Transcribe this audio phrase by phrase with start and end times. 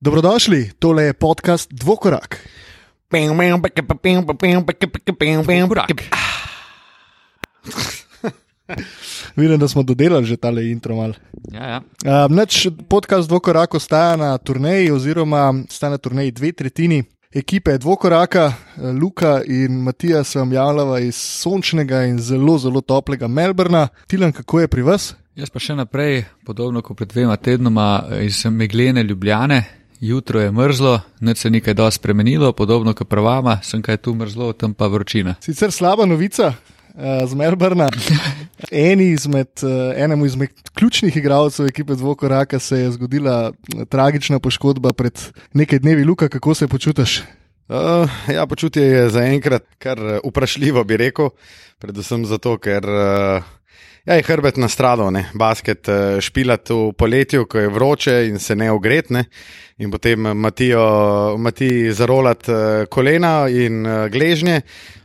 [0.00, 2.48] Dobrodošli, tole je podcast Dvokorak.
[9.36, 10.96] Vidim, da smo dodelali že tale intro.
[10.96, 11.12] Mal.
[11.52, 11.80] Ja, ja.
[12.04, 17.04] Uh, neč podcast Dvokorak ostaja na turneji, oziroma sta na turneji dve tretjini.
[17.34, 18.52] Ekipe Dvokoraka,
[19.00, 23.88] Luka in Matija se vam javljava iz sončnega in zelo, zelo toplega Melbourna.
[24.06, 25.14] Tilan, kako je pri vas?
[25.36, 29.75] Jaz pa še naprej, podobno kot pred dvema tednoma, iz meglene Ljubljane.
[30.00, 34.52] Jutro je mrzlo, neč se nekaj dosti spremenilo, podobno kot pravama, sem kaj tu mrzlo,
[34.52, 35.34] tam pa vročina.
[35.40, 37.88] Sicer slaba novica uh, z Melbourna.
[38.70, 43.52] Eni izmed, uh, enemu izmed ključnih igralcev ekipe Dvokoraka se je zgodila
[43.88, 45.20] tragična poškodba pred
[45.52, 46.04] nekaj dnevi.
[46.04, 47.22] Luka, kako se počutiš?
[47.68, 51.30] Uh, ja, počutje je zaenkrat kar vprašljivo, bi rekel.
[51.78, 53.42] Predvsem zato, ker uh,
[54.04, 55.24] ja, je hrbet nastradal, ne?
[55.34, 59.24] basket uh, špilat v poletju, ko je vroče in se ne ogretne.
[59.78, 62.56] In potem Matijo, Mati zarolat uh,
[62.88, 64.62] kolena in uh, gležnje,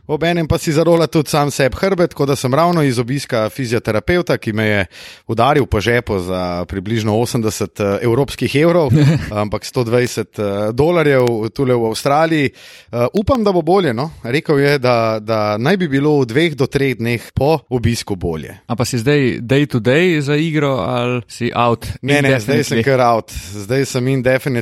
[0.08, 4.38] obenem pa si zarolat tudi sam sebi hrbet, tako da sem ravno iz obiska fizioterapeuta,
[4.38, 4.86] ki me je
[5.28, 8.90] udaril po žepu za približno 80 evropskih evrov,
[9.42, 12.50] ampak 120 dolarjev tule v Avstraliji.
[13.12, 13.92] Upam, da bo bolje.
[13.94, 14.10] No?
[14.24, 18.56] Rekel je, da, da naj bi bilo v dveh do treh dneh po obisku bolje.
[18.66, 21.86] A pa si zdaj day to day za igro ali si out?
[22.02, 23.32] Ne, ne, zdaj sem kar out.
[23.52, 24.08] Zdaj sem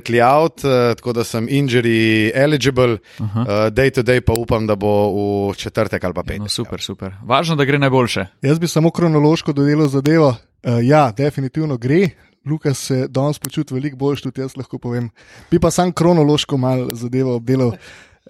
[0.00, 4.76] indefinitely out, uh, tako da sem injury eligible, uh, day to day pa upam, da
[4.76, 6.40] bo v četrtek ali pa petek.
[6.40, 7.12] No, super, super.
[7.24, 8.26] Važno, da gre najboljše.
[8.42, 10.36] Jaz bi samo kronološko dodelal zadevo.
[10.62, 12.10] Uh, ja, definitivno gre.
[12.46, 15.10] Lukas se danes počuti veliko boljš, tudi jaz lahko povem.
[15.50, 17.74] Bi pa sam kronološko mal zadevo obdelal.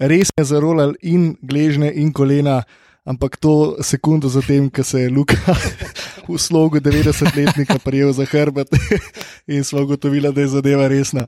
[0.00, 2.62] Res je zarolal in gležne in kolena,
[3.04, 5.36] ampak to sekundo zatem, ko se je Luka
[6.28, 8.68] v slogu 90-letnika prijel za hrbet
[9.54, 11.26] in smo ugotovili, da je zadeva resna.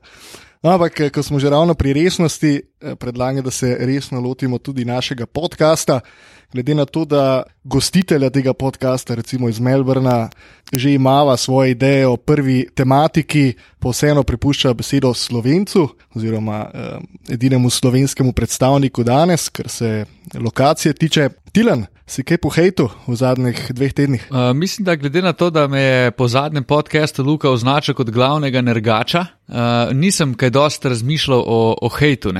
[0.63, 2.61] No, ampak, ko smo že ravno pri resnosti,
[2.99, 5.99] predlagam, da se resno lotimo tudi našega podcasta.
[6.53, 10.29] Glede na to, da gostitelja tega podcasta, recimo iz Melbourna,
[10.73, 16.99] že imava svoje ideje o prvi tematiki, pa vseeno prepušča besedo slovencu, oziroma eh,
[17.33, 20.05] edinemu slovenskemu predstavniku danes, kar se
[20.35, 21.29] lokacije tiče.
[21.53, 24.23] Tilan, si kaj po hejtu v zadnjih dveh tednih?
[24.29, 28.09] Uh, mislim, da glede na to, da me je po zadnjem podkastu Luka označil kot
[28.09, 29.55] glavnega nergača, uh,
[29.93, 32.33] nisem kaj dosti razmišljal o, o hejtu.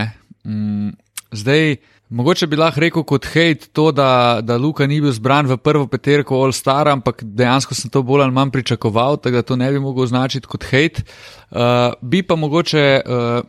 [0.46, 0.90] Mm,
[1.32, 1.78] zdaj.
[2.14, 5.88] Mogoče bi lahko rekel kot hejt to, da, da Luka ni bil zbran v prvo
[5.90, 9.72] peterko All Star, ampak dejansko sem to bolj ali manj pričakoval, tako da to ne
[9.74, 11.02] bi mogel označiti kot hejt.
[11.50, 13.42] Uh, bi pa mogoče uh,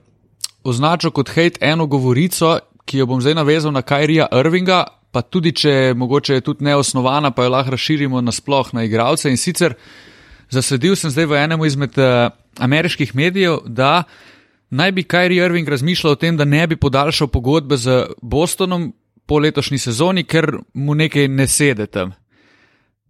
[0.64, 2.56] označil kot hejt eno govorico,
[2.88, 4.80] ki jo bom zdaj navezal na Kajrija Irvinga,
[5.12, 9.28] pa tudi če mogoče je tudi neosnovana, pa jo lahko razširimo nasploh na igralce.
[9.28, 9.76] In sicer
[10.48, 12.32] zasledil sem zdaj v enem izmed uh,
[12.64, 14.06] ameriških medijev, da
[14.74, 18.92] naj bi Kajri Irving razmišljal o tem, da ne bi podaljšal pogodbe z Bostonom
[19.26, 22.12] po letošnji sezoni, ker mu nekaj ne sede tam.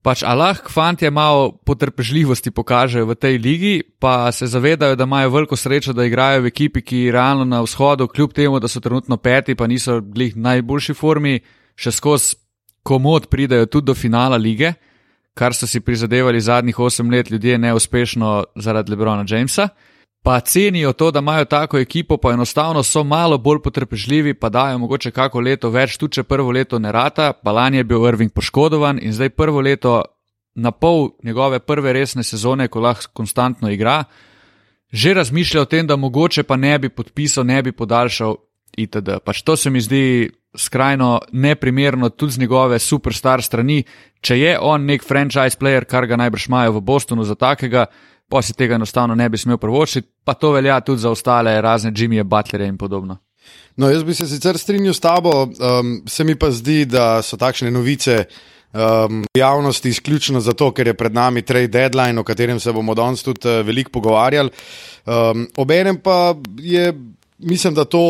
[0.05, 5.57] Pač Allah, fanti malo potrpežljivosti pokažejo v tej ligi, pa se zavedajo, da imajo veliko
[5.57, 9.55] srečo, da igrajo v ekipi, ki realno na vzhodu, kljub temu, da so trenutno peti,
[9.55, 11.41] pa niso glih najboljši formi,
[11.75, 12.37] še skozi
[12.85, 14.75] komod pridajo tudi do finala lige,
[15.35, 19.69] kar so si prizadevali zadnjih osem let ljudje neuspešno zaradi Lebrona Jamesa
[20.25, 24.79] pa cenijo to, da imajo tako ekipo, pa enostavno so malo bolj potrpežljivi, pa dajo
[24.79, 28.33] mogoče kako leto več, tudi če prvo leto ne rata, pa lani je bil Irving
[28.33, 30.03] poškodovan in zdaj prvo leto
[30.55, 34.05] na pol njegove prve resne sezone, ko lahko konstantno igra,
[34.93, 38.37] že razmišlja o tem, da mogoče pa ne bi podpisal, ne bi podaljšal
[38.79, 39.21] itd.
[39.25, 43.83] Pač to se mi zdi skrajno neprimerno tudi z njegove superstar strani,
[44.21, 47.87] če je on nek franchise player, kar ga najbrž imajo v Bostonu za takega,
[48.29, 51.93] pa si tega enostavno ne bi smel prvočiti, pa to velja tudi za ostale razne
[51.93, 53.19] Jimmyje, Butlere in podobno.
[53.77, 57.37] No, jaz bi se sicer strinjal s tabo, um, se mi pa zdi, da so
[57.37, 58.25] takšne novice
[58.73, 62.95] um, v javnosti izključno zato, ker je pred nami trade deadline, o katerem se bomo
[62.95, 64.51] danes tudi uh, veliko pogovarjali.
[65.07, 66.93] Um, Obenem pa je,
[67.39, 68.05] mislim, da to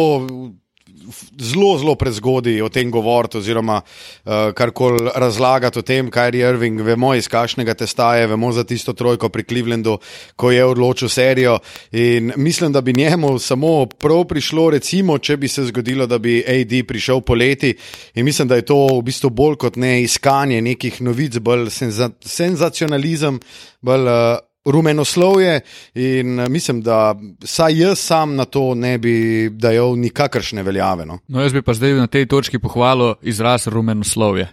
[1.39, 6.81] zelo, zelo prezgodaj o tem govoriti, oziroma uh, karkoli razlagati o tem, kaj je Irving.
[6.81, 9.99] Vemo iz kakšnega testa je, vemo za tisto trojko pri Clevelandu,
[10.37, 11.59] ko je odločil serijo.
[11.93, 16.45] In mislim, da bi njemu samo prav prišlo, recimo, če bi se zgodilo, da bi
[16.49, 17.75] AD prišel poleti.
[18.15, 22.11] In mislim, da je to v bistvu bolj kot ne iskanje nekih novic, bolj senza
[22.21, 23.41] senzacionalizem,
[23.83, 24.09] bolj.
[24.09, 25.61] Uh, rumenoslovje
[25.95, 27.15] in mislim, da
[27.45, 31.07] saj jaz sam na to ne bi dajal nikakršne veljave.
[31.07, 31.19] No.
[31.29, 34.49] no, jaz bi pa zdaj na tej točki pohvalil izraz rumenoslovje.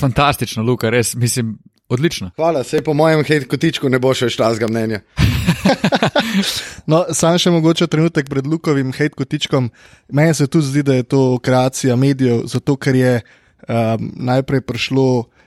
[0.00, 1.58] Fantastično, Luka, res mislim.
[1.88, 2.30] odlično.
[2.36, 5.00] Hvala, se po mojem hejt kotičku ne bo še štasga mnenja.
[6.90, 9.68] No, sam še mogoče trenutek pred Lukovim hejt kotičkom.
[10.12, 15.06] Meni se tudi zdi, da je to kreacija medijev, zato ker je um, najprej prišlo
[15.18, 15.39] uh,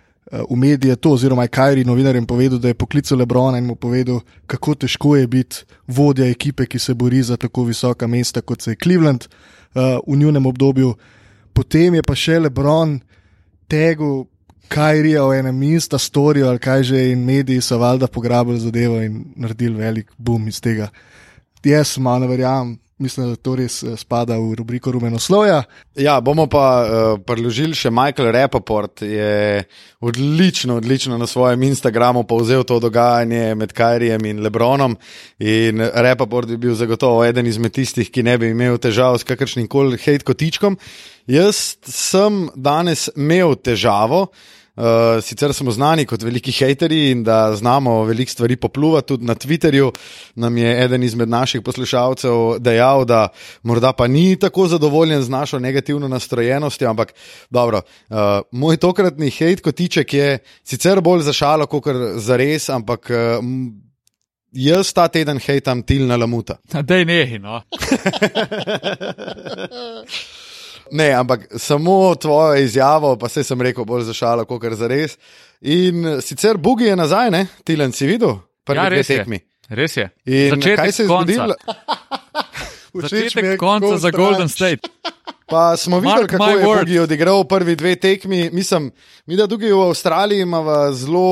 [0.50, 4.76] v medije to, oziroma Kajri novinarjem povedal, da je poklical Lebrona in mu povedal, kako
[4.76, 8.80] težko je biti vodja ekipe, ki se bori za tako visoka mesta, kot se je
[8.84, 10.96] Cleveland uh, v njunem obdobju.
[11.54, 13.00] Potem je pa še Lebron
[13.70, 14.28] tegu.
[14.74, 19.02] Kaj je v enem insta storju ali kaj že in mediji so valjda pograbili zadevo
[19.04, 20.88] in naredili velik boom iz tega.
[21.64, 25.64] Jaz malo verjamem, mislim, da to res eh, spada v rubriko Rumenosloja.
[26.00, 29.64] Ja, bomo pa uh, priložili še Michael Rappaport, ki je
[30.02, 34.98] odlično, odlično na svojem Instagramu povzel to dogajanje med Kajrijem in Lebronom.
[35.44, 39.68] In Rappaport bi bil zagotovo eden izmed tistih, ki ne bi imel težav s kakršnim
[39.68, 40.80] koli hate kotičkom.
[41.30, 44.28] Jaz sem danes imel težavo.
[44.76, 49.36] Uh, sicer smo znani kot veliki hateri in da znamo veliko stvari popluvati, tudi na
[49.36, 49.92] Twitterju
[50.36, 53.28] nam je eden izmed naših poslušalcev dejal, da
[53.64, 57.14] morda pa ni tako zadovoljen z našo negativno nastrojenostjo, ampak
[57.50, 58.18] dobro, uh,
[58.52, 61.84] moj tokratni hate kotiček je sicer bolj za šalo, kot
[62.16, 63.10] za res, ampak.
[63.10, 63.46] Uh,
[64.54, 66.60] Jaz ta teden hejtam Tilna Lamuta.
[66.70, 67.62] Da nehi, no.
[70.94, 75.18] Ne, ampak samo tvojo izjavo, pa se sem rekel, bolj za šalo, kot za res.
[75.62, 77.48] In sicer Bugi je nazaj, ne?
[77.66, 79.18] Tilen si videl, prvi Ja, res je.
[79.18, 79.40] tekmi.
[79.74, 80.10] Res je.
[80.26, 81.56] In Začetek kaj se je zgodilo?
[83.02, 84.90] Začetek konca za Golden State.
[85.50, 86.66] Pa smo videli, Mark kako je.
[86.66, 88.50] Bugi odigral prvi dve tekmi.
[88.54, 88.92] Mislim,
[89.26, 91.24] mi da tukaj v Avstraliji imamo zelo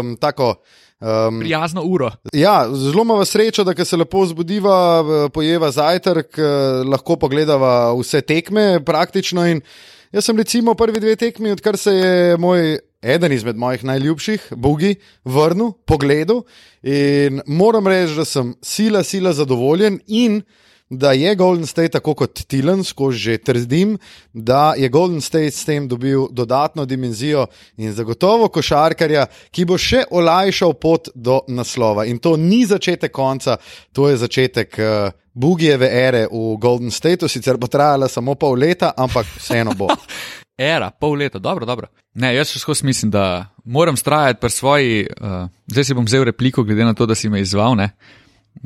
[0.00, 0.54] um, tako.
[1.00, 2.10] Um, Prijazno uro.
[2.32, 6.44] Ja, zelo imamo srečo, da se lepo zbudiva, pojeva zajtrk, eh,
[6.84, 9.46] lahko pogledava vse tekme praktično.
[9.48, 9.62] In
[10.12, 12.78] jaz sem recimo prvi dve tekmi, odkar se je moj.
[13.00, 14.90] Eden izmed mojih najljubših, Bogi,
[15.24, 16.42] vrnil, pogledal
[16.82, 20.42] in moram reči, da sem sila, sila zadovoljen in
[20.90, 23.98] da je Golden State, tako kot Tilan, skozi že trdim,
[24.32, 27.46] da je Golden State s tem dobil dodatno dimenzijo
[27.76, 32.04] in zagotovo košarkarja, ki bo še olajšal pot do naslova.
[32.10, 33.56] In to ni začetek konca,
[33.92, 38.92] to je začetek uh, Bugijeve ere v Golden Stateu, sicer bo trajala samo pol leta,
[38.96, 39.88] ampak vseeno bo.
[40.60, 41.86] Era, pol leta, dobro, dobro.
[42.20, 46.26] Ne, jaz še skozi mislim, da moram strajati pri svoji, uh, zdaj si bom vzel
[46.26, 47.92] repliko, glede na to, da si me izval, ne.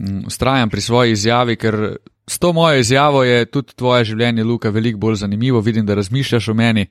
[0.01, 1.77] Mm, Vztrajam pri svoji izjavi, ker
[2.27, 5.61] s to mojo izjavo je tudi tvoje življenje, Luka, veliko bolj zanimivo.
[5.61, 6.87] Vidim, da razmišljaš o meni.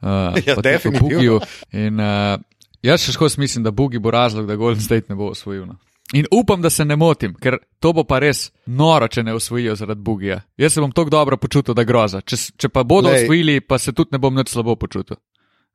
[0.00, 0.08] Uh,
[0.46, 0.90] Ja, o.
[1.00, 1.40] Bugiju.
[1.72, 2.40] In uh,
[2.82, 5.66] jaz še skozi mislim, da Bugi bo razlog, da Golden State ne bo osvojil.
[5.66, 5.76] No.
[6.12, 9.76] In upam, da se ne motim, ker to bo pa res noro, če ne osvojijo
[9.78, 10.40] zaradi Bugija.
[10.58, 12.22] Jaz se bom tako dobro počutil, da groza.
[12.24, 13.24] Če, če pa bodo Glej.
[13.24, 15.20] osvojili, pa se tudi ne bom nič slabo počutil.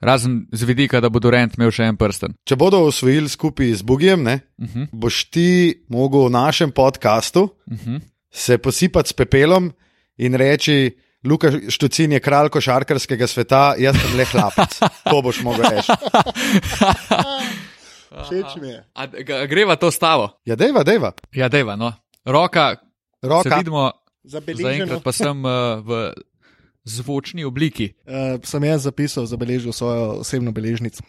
[0.03, 2.35] Razen z vidika, da bo Durant imel še en prsten.
[2.43, 7.43] Če bodo osvojili skupaj z Bugijem, ne, Uh -huh, boš ti mogel v našem podkastu
[7.43, 8.01] uh -huh.
[8.35, 9.71] Se posipati s pepelom
[10.17, 10.91] in reči.
[11.25, 14.75] Luka Štucin je kralj košarkarskega sveta, jaz sem le hlapec.
[15.09, 15.89] To boš mogel reči.
[18.13, 18.79] Všeč mi je.
[18.93, 19.07] A,
[19.49, 20.37] greva to stavo.
[20.45, 21.15] Ja, deva, deva.
[21.33, 21.93] Ja, deva, no.
[22.25, 22.75] Roka,
[23.21, 23.57] se Roka.
[23.57, 23.91] vidimo,
[24.23, 24.69] Zabeleženo.
[24.69, 26.13] zaenkrat pa sem uh, v
[26.85, 27.93] zvočni obliki.
[28.05, 31.01] Uh, sem jaz zapisal, zabeležil svojo osebno beležnico.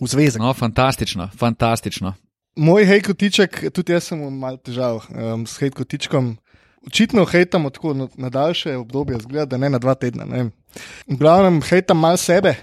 [0.00, 0.38] V zvezek.
[0.38, 2.14] No, fantastično, fantastično.
[2.54, 6.38] Moj hejkotiček, tudi jaz sem imel malo težav um, s hejkotičkom.
[6.86, 10.24] Očitno hejtamo tako na, na daljše obdobje, zgleda, da ne na dva tedna.
[10.24, 10.44] Ne.
[11.06, 12.54] V glavnem hejtam malo sebe.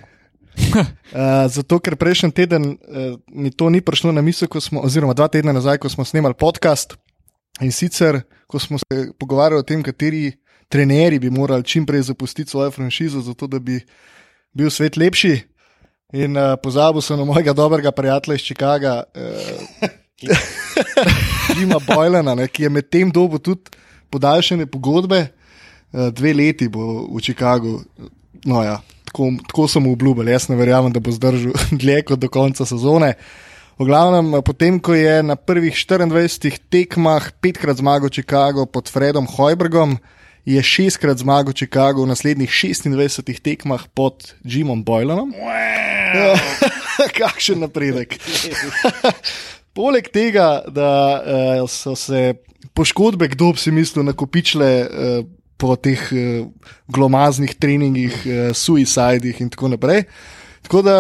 [0.58, 5.28] Uh, zato, ker prejšnji teden uh, mi to ni prišlo na misel, smo, oziroma dva
[5.28, 6.98] tedna nazaj, ko smo snemali podcast.
[7.62, 10.32] In sicer, ko smo se pogovarjali o tem, kateri
[10.70, 13.80] trenerji bi morali čim prej zapustiti svojo franšizo, zato da bi
[14.54, 15.38] bil svet lepši.
[16.14, 19.04] In uh, pozabil sem na mojega dobrega prijatelja iz Chicaga,
[19.84, 19.90] uh,
[21.60, 23.78] Jima Bojlana, ne, ki je med tem dobu tudi
[24.10, 27.80] podaljšane pogodbe, uh, dve leti bo v Chicagu.
[28.46, 32.20] No, ja, tako, tako so mu obljubili, jaz ne verjamem, da bo zdržal dlje kot
[32.20, 33.14] do konca sezone.
[33.78, 39.28] V glavnem, eh, potem ko je na prvih 24 tekmah petkrat zmagal Chicago pod Fredom
[39.30, 39.98] Hojbergom,
[40.48, 45.34] je šestkrat zmagal Chicago v naslednjih 26 tekmah pod Jimom Boylanom.
[45.36, 46.34] Ja,
[47.20, 48.16] Kakšen napredek.
[49.78, 50.90] Poleg tega, da
[51.62, 52.34] uh, so se
[52.78, 55.20] poškodbe, kdo bi si mislil, nakopičile uh,
[55.58, 56.48] po teh uh,
[56.94, 60.06] glomaznih treningih, uh, suicidih in tako naprej.
[60.68, 60.98] Tako da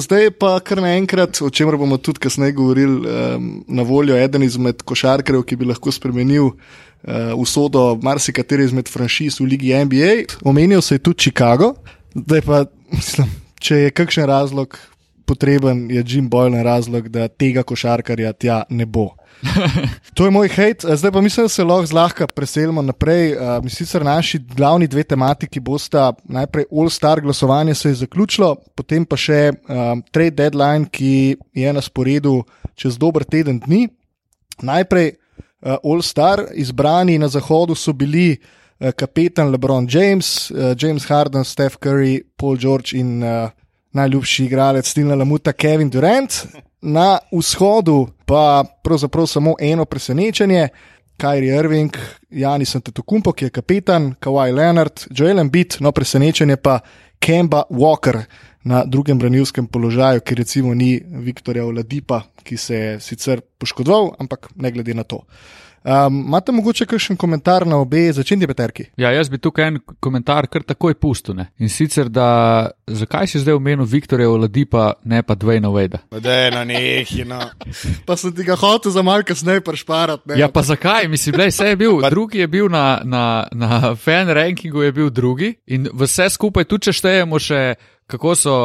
[0.00, 4.82] zdaj pa kar naenkrat, o čemer bomo tudi kasneje govorili, um, na voljo eden izmed
[4.88, 10.14] košarkarjev, ki bi lahko spremenil uh, usodo marsikatere izmed franšiz v Ligi NBA.
[10.48, 11.74] Omenil se je tudi Chicago,
[12.14, 12.64] zdaj pa,
[12.96, 13.28] mislim,
[13.60, 14.78] če je kakšen razlog,
[15.28, 19.10] potreben je Jim Boylan razlog, da tega košarkarja tja ne bo.
[20.14, 23.32] to je moj hate, zdaj pa mislim, da se lahko zlahka preselimo naprej.
[23.32, 29.16] Uh, sicer naši glavni dve tematiki bosta najprej All-Star glasovanje se je zaključilo, potem pa
[29.16, 32.42] še um, trade deadline, ki je na sporedu
[32.74, 33.88] čez dober teden dni.
[34.62, 41.44] Najprej uh, All-Star, izbrani na zahodu so bili uh, kapetan LeBron James, uh, James Harden,
[41.44, 43.50] Steph Curry, Paul George in uh,
[43.92, 46.46] najljubši igralec Stilna Lamuta Kevin Durant.
[46.82, 50.68] Na vzhodu pa pravzaprav samo eno presenečenje,
[51.16, 51.96] Kyrie Irving,
[52.30, 56.78] Janis Antetokounmpo, ki je kapetan, Kawhi Leonard, Joel Embiid, no presenečenje pa
[57.20, 58.22] Kemba Walker
[58.64, 64.48] na drugem branilskem položaju, ki recimo ni Viktorja Oladipa, ki se je sicer poškodoval, ampak
[64.56, 65.20] ne glede na to.
[65.84, 68.84] Um, Imate mogoče kakšen komentar na obe začetni peterki?
[68.96, 71.34] Ja, jaz bi tukaj en komentar kar takoj pustil.
[71.34, 71.48] Ne?
[71.58, 75.98] In sicer, da zakaj si zdaj omenil Viktorja Oladipa, ne pa Dwayna Wade?
[76.20, 77.98] Da je na neki način.
[78.06, 80.38] Pa sem ti ga hotel za malce kasneje prešparati.
[80.38, 81.08] Ja, pa zakaj?
[81.08, 82.00] Mislim, da je bil.
[82.10, 85.54] Drugi je bil na, na, na fan rankingu, je bil drugi.
[85.66, 87.74] In vse skupaj, tudi če štejemo še,
[88.06, 88.56] kako so.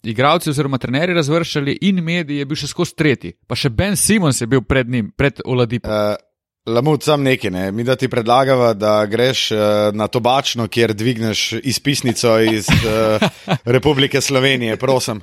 [0.00, 4.40] Igravci oziroma trenerji razvrščali, in mediji je bil še skozi tretji, pa še Ben Simons
[4.40, 5.92] je bil pred njim, pred Oladipom.
[5.92, 6.29] Uh,
[6.66, 7.72] Lamut, sam nekaj, ne.
[7.72, 9.58] mi da ti predlagava, da greš uh,
[9.92, 13.28] na tobačno, kjer dvigneš izpisnico iz uh,
[13.64, 15.20] Republike Slovenije, prosim.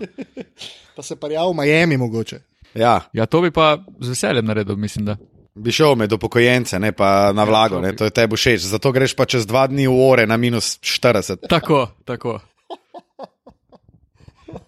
[0.95, 2.39] Pa se pa jav v Miami mogoče.
[2.75, 3.01] Ja.
[3.13, 5.05] ja, to bi pa z veseljem naredil, mislim.
[5.05, 5.17] Da.
[5.55, 8.37] Bi šel med upokojence, ne pa na ja, vlago, ja, to, ne, to je tebi
[8.37, 8.61] všeč.
[8.61, 11.47] Zato greš pa čez dva dni v ore na minus 40.
[11.49, 12.39] Tako, tako.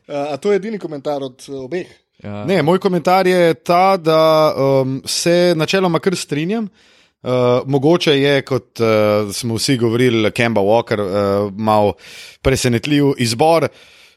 [0.07, 1.87] A to je edini komentar od obeh?
[2.23, 2.45] Ja.
[2.45, 6.67] Ne, moj komentar je ta, da um, se načeloma kar strinjam.
[7.23, 7.31] Uh,
[7.67, 11.93] mogoče je, kot uh, smo vsi govorili, Kemba Walker, uh, malo
[12.41, 13.67] presenetljiv izbor.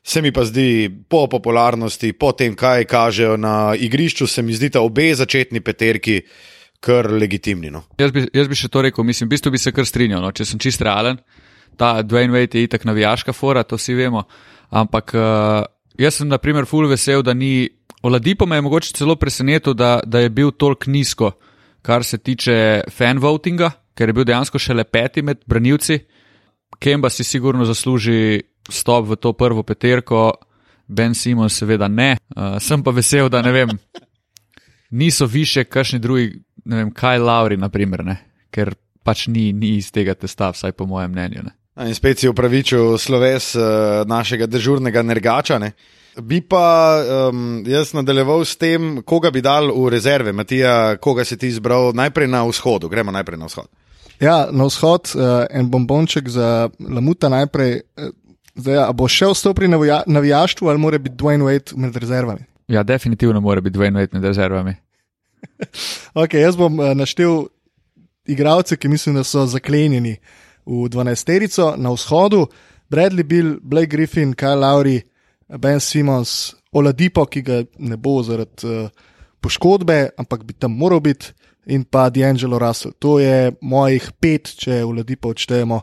[0.02, 4.70] Se mi pa zdi po popularnosti, po tem, kaj kažejo na igrišču, se mi zdi
[4.70, 6.20] ta obe začetni peterki
[6.82, 7.70] kar legitimni.
[7.70, 7.84] No.
[7.98, 10.32] Jaz, bi, jaz bi še to rekel, mislim, v bistvu bi se kar strinjal, no,
[10.34, 11.20] če sem čist realen.
[11.78, 14.24] Ta Dwayne Wade je itak navijaška fora, to vsi vemo.
[14.70, 15.62] Ampak uh,
[16.02, 17.68] jaz sem, na primer, full vesel, da ni
[18.02, 21.30] Oladipo me je mogoče celo presenetil, da, da je bil toliko nizko,
[21.82, 26.00] kar se tiče fan votinga, ker je bil dejansko šele peti med branilci.
[26.82, 30.32] Kemba si sigurno zasluži stop v to prvo peterko,
[30.88, 32.16] Ben Simon seveda ne.
[32.36, 33.70] Uh, sem pa vesel, da ne vem,
[34.90, 38.16] niso više kakšni drugi, ne vem, kaj Lauri, naprimer, ne?
[38.52, 41.46] ker pač ni, ni iz tega testa, vsaj po mojem mnenju.
[41.46, 41.54] Ne?
[41.82, 45.58] In spet si upravičil sloves uh, našega dežurnega nergača.
[45.58, 45.72] Ne?
[46.20, 51.38] Bi pa um, jaz nadaljeval s tem, koga bi dal v rezerve, Matija, koga si
[51.40, 52.90] ti izbral najprej na vzhodu.
[52.92, 53.70] Gremo najprej na vzhod.
[54.20, 57.80] Ja, na vzhod uh, en bombonček za Lamuta najprej.
[57.96, 58.12] Uh,
[58.54, 59.70] zdaj, a bo šel s to pri
[60.06, 62.44] navijaštvu ali mora biti Dwayne Wade med rezervami?
[62.68, 64.76] Ja, definitivno mora biti Dwayne Wade med rezervami.
[66.22, 67.46] ok, jaz bom uh, naštel
[68.28, 70.16] igralce, ki mislim, da so zaklenjeni
[70.66, 72.46] v 12-terico na vzhodu.
[72.90, 75.02] Bradley Bill, Blake Griffin, Kyle Lowry.
[75.58, 78.88] Ben Simons, Oladipo, ki ga ne bo zaradi uh,
[79.44, 81.32] poškodbe, ampak bi tam moral biti,
[81.66, 82.94] in pa D'Angelo Russell.
[82.98, 85.80] To je mojih pet, če Oladipo odštejemo,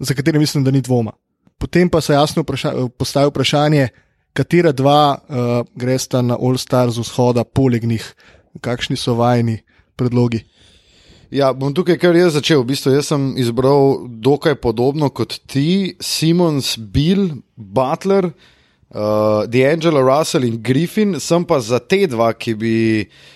[0.00, 1.12] za katere mislim, da ni dvoma.
[1.60, 3.88] Potem pa se jasno vpraša postavi vprašanje,
[4.32, 8.06] katera dva uh, gresta na All Stars vzhoda, poleg njih,
[8.64, 9.58] kakšni so vajni
[9.96, 10.40] predlogi.
[11.30, 12.64] Ja, bom tukaj kar jaz začel.
[12.64, 18.32] V bistvu jaz sem izbral dokaj podobno kot ti, Simons, Bill, Butler
[18.90, 22.76] uh, D'Angelo Russell in Griffin, sem pa za te dva, ki bi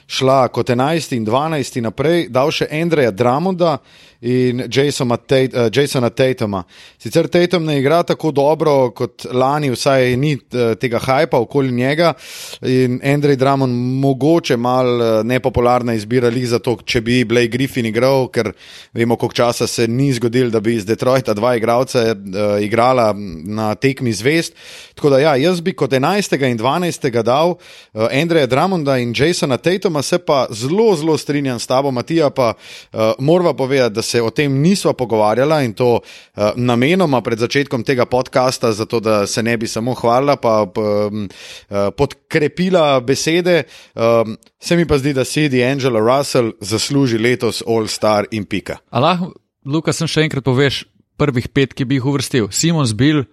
[0.06, 3.78] šla kot 11 in 12 naprej, dal še Andreja Dramonda
[4.24, 6.64] in Jasona, Tate, uh, Tatuma.
[6.98, 12.14] Sicer Tatum ne igra tako dobro kot lani, vsaj ni uh, tega hajpa okoli njega.
[12.62, 13.70] In Andrej Dramon,
[14.00, 18.52] mogoče mal uh, nepopularna izbira, li za to, če bi Blake Griffin igral, ker
[18.92, 23.12] vemo, koliko časa se ni zgodil, da bi iz Detroita dva igralca uh, igrala
[23.44, 24.56] na tekmi zvest.
[24.94, 26.36] Tako da ja, jaz bi kot 11.
[26.48, 27.22] in 12.
[27.22, 32.30] dal uh, Andreja Dramonda in Jasona Tatuma, se pa zelo, zelo strinjam s tabo, Matija,
[32.30, 37.38] pa uh, morava povedati, da se o tem nisva pogovarjala in to uh, namenoma pred
[37.38, 41.28] začetkom tega podcasta, zato da se ne bi samo hvalila, pa um,
[41.68, 43.62] uh, podkrepila besede.
[43.94, 48.78] Um, se mi pa zdi, da Sidi Angela Russell zasluži letos All Star in pika.
[48.90, 49.20] Allah,
[49.64, 50.84] Luka, sem še enkrat poveš
[51.20, 52.50] prvih pet, ki bi jih uvrstil.
[52.52, 53.24] Simons Bill,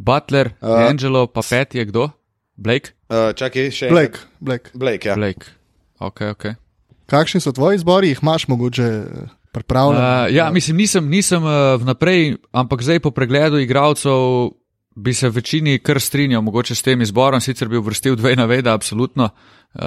[0.00, 2.08] Butler, uh, Angelo, pa pet je kdo?
[2.56, 2.96] Blake?
[3.12, 4.24] Uh, čakaj, še Blake.
[4.40, 4.72] Blake.
[4.72, 5.16] Blake, ja.
[5.18, 5.52] Blake.
[6.00, 6.56] Okay, okay.
[7.10, 8.88] Kakšni so tvoji izbori, jih imaš mogoče?
[9.52, 10.02] pripravljen.
[10.02, 14.50] Uh, ja, mislim, nisem, nisem uh, vnaprej, ampak zdaj po pregledu igralcev
[14.96, 19.24] bi se večini kar strinjal, mogoče s tem izborom, sicer bi uvrstil dve naveda, absolutno
[19.24, 19.80] uh,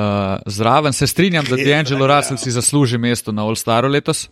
[0.45, 0.93] zraven.
[0.93, 4.29] Se strinjam, da D'Angelo Russell si zasluži mesto na All Staru letos.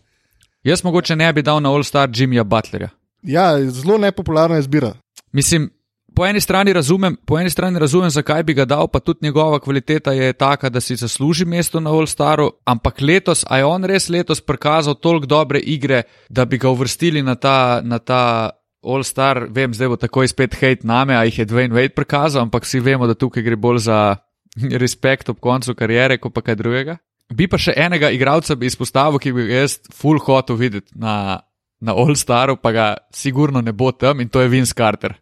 [0.63, 2.89] Jaz mogoče ne bi dal na All Star Jimmyja Butlerja.
[3.23, 4.93] Ja, zelo nepopularna izbira.
[5.31, 5.69] Mislim,
[6.15, 9.59] po eni strani razumem, po eni strani razumem, zakaj bi ga dal, pa tudi njegova
[9.59, 13.83] kvaliteta je taka, da si zasluži mesto na All Staru, ampak letos, a je on
[13.83, 18.49] res letos prikazal toliko dobre igre, da bi ga uvrstili na ta, na ta
[18.83, 22.41] All Star, vem, zdaj bo takoj spet hate name, a jih je Dwayne Wade prikazal,
[22.41, 24.15] ampak vsi vemo, da tukaj gre bolj za
[24.83, 26.97] respekt ob koncu karijere, kot pa kaj drugega.
[27.31, 31.39] Bi pa še enega igralca izpostavil, ki bi ga jaz full hotel videti na,
[31.81, 35.15] na All Staru, pa ga sigurno ne bo tam in to je Vince Carter.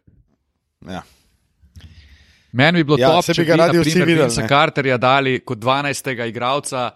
[0.88, 1.02] Ja.
[2.52, 4.42] Meni bi bilo Ja, top, saj če bi ga bi radi na vsi videli, Vince
[4.42, 4.48] ne.
[4.48, 6.12] Carterja dali kot 12.
[6.28, 6.90] igralca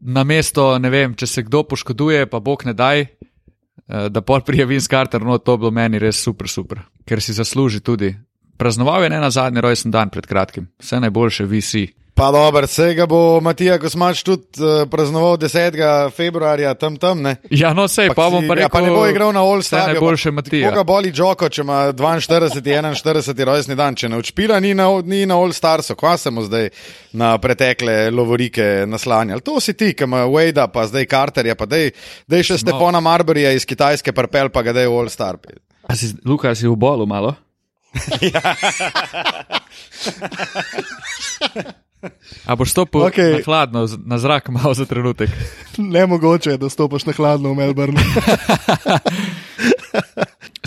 [0.00, 4.42] na mesto, ne vem, če se kdo poškoduje, pa bog ne daj, eh, da pol
[4.44, 8.12] prije Vince Carter, no to bi bilo meni res super, super, ker si zasluži tudi.
[8.58, 11.86] Praznoval je ne na zadnji rojsten dan pred kratkim, vse najboljše, vi si.
[12.18, 16.10] Pa dobro, vsega bo Matija Kosmač tudi uh, praznoval 10.
[16.10, 17.36] februarja, tam tam ne.
[17.50, 19.62] Ja, no, sej, pa, bom si- pa rekel, ja, pa ne bo igral na All
[19.62, 19.92] Star.
[19.92, 20.70] najboljše, Matija.
[20.70, 25.26] Koga boli Džoko, če ima 42, 41 rojstni dan, če ne odšpila, ni na, ni
[25.30, 26.70] na All Starsu, kva se mu zdaj
[27.12, 29.40] na pretekle lovorike naslanjali.
[29.46, 31.94] To si ti, ki ima Wade, pa zdaj Carterja, pa dej,
[32.26, 33.06] dej še Stefana no.
[33.06, 35.38] Marburyja iz Kitajske prpel, pa ga dej v All Star.
[35.86, 37.38] A si, Luka, si v bolu malo?
[42.46, 43.32] A boš stopil okay.
[43.32, 45.30] na hladno, na zrak malo za trenutek?
[45.78, 48.00] Nemogoče je, da stopiš na hladno v Melbourne.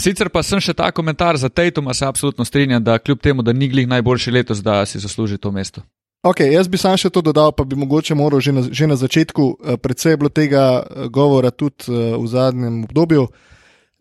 [0.02, 3.54] Sicer pa sem še ta komentar za Tatuma, se absolutno strinjam, da kljub temu, da
[3.54, 5.82] ni glih najboljši letos, da si zasluži to mesto.
[6.22, 8.94] Okay, jaz bi sam še to dodal, pa bi mogoče moral že na, že na
[8.94, 9.58] začetku.
[9.58, 13.26] eh, Predvsej je bilo tega eh, govora tudi eh, v zadnjem obdobju.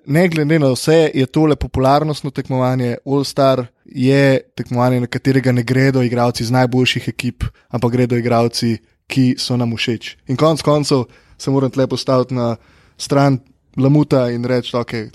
[0.06, 2.96] Ne glede na vse, je tole popularnostno tekmovanje.
[3.06, 8.78] All Star je tekmovanje, na katerega ne gredo igralci iz najboljših ekip, ampak gredo igralci,
[9.10, 10.16] ki so nam všeč.
[10.30, 11.04] In konec koncev
[11.38, 12.56] se moram tle postaviti na
[12.98, 13.40] stran
[13.76, 15.08] Lamuta in reči, da okay,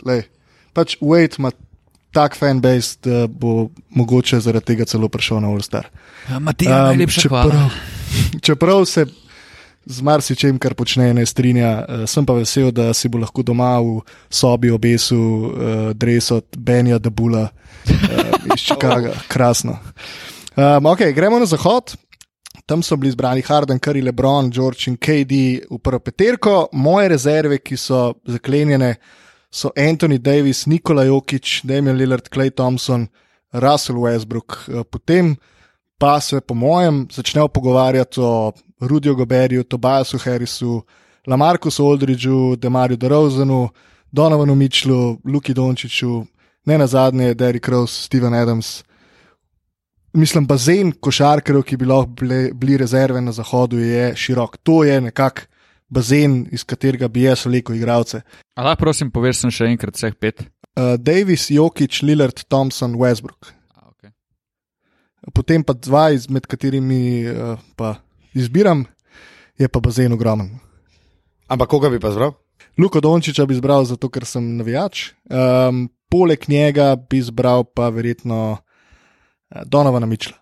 [0.73, 1.51] pač Wade ima
[2.15, 5.87] tak fanbase, da bo mogoče zaradi tega celo prišel na All Star.
[6.39, 7.51] Matija, Um, čeprav,
[8.41, 9.05] čeprav se
[9.85, 13.75] z marsičem, kar počne, ne strinja, uh, sem pa vesel, da si bo lahko doma
[13.81, 15.51] v sobi obesil uh,
[15.93, 19.13] dres od Benja Debula uh, iz Chicaga.
[19.27, 19.77] Krasno.
[20.55, 21.95] Um, okay, gremo na zahod.
[22.65, 26.69] Tam so bili zbrani Harden, Curry, Lebron, George in KD v prvo peterko.
[26.73, 28.95] Moje rezerve, ki so zaklenjene,
[29.51, 33.07] so Anthony Davis, Nikola Jokic, Damian Lillard, Clay Thompson,
[33.53, 34.65] Russell Westbrook.
[34.67, 35.35] Eh, Potem
[35.99, 40.83] pa se, po mojem, začnejo pogovarjati o Rudiju Goberju, Tobiasu Harrisu,
[41.27, 43.69] Lamarkusu Aldridgeu, Demarju DeRozanu,
[44.11, 46.25] Donovanu Mitchlu, Luki Dončiću,
[46.65, 48.83] ne na zadnje Derrick Rose, Steven Adams.
[50.13, 54.57] Mislim, bazen košarkarjev, ki bi lahko bile, bili rezerve na zahodu, je širok.
[54.57, 55.41] To je nekako
[55.89, 58.21] bazen, iz katerega bi jaz vlekel igralce.
[58.57, 60.45] Lahko prosim, poveš sem še enkrat vseh pet.
[60.75, 63.51] Uh, Davis, Jokic, Lillard, Thompson, Westbrook.
[63.75, 64.11] A, okay.
[65.33, 67.97] Potem pa dva, izmed katerimi uh, pa
[68.35, 68.85] izbiram,
[69.57, 70.51] je pa bazen ogromen.
[71.47, 72.33] Ampak koga bi pa zbral?
[72.77, 75.11] Luko Dončiča bi izbral zato, ker sem navijač.
[75.29, 80.35] Um, poleg njega bi izbral pa verjetno uh, Donovana Mičla.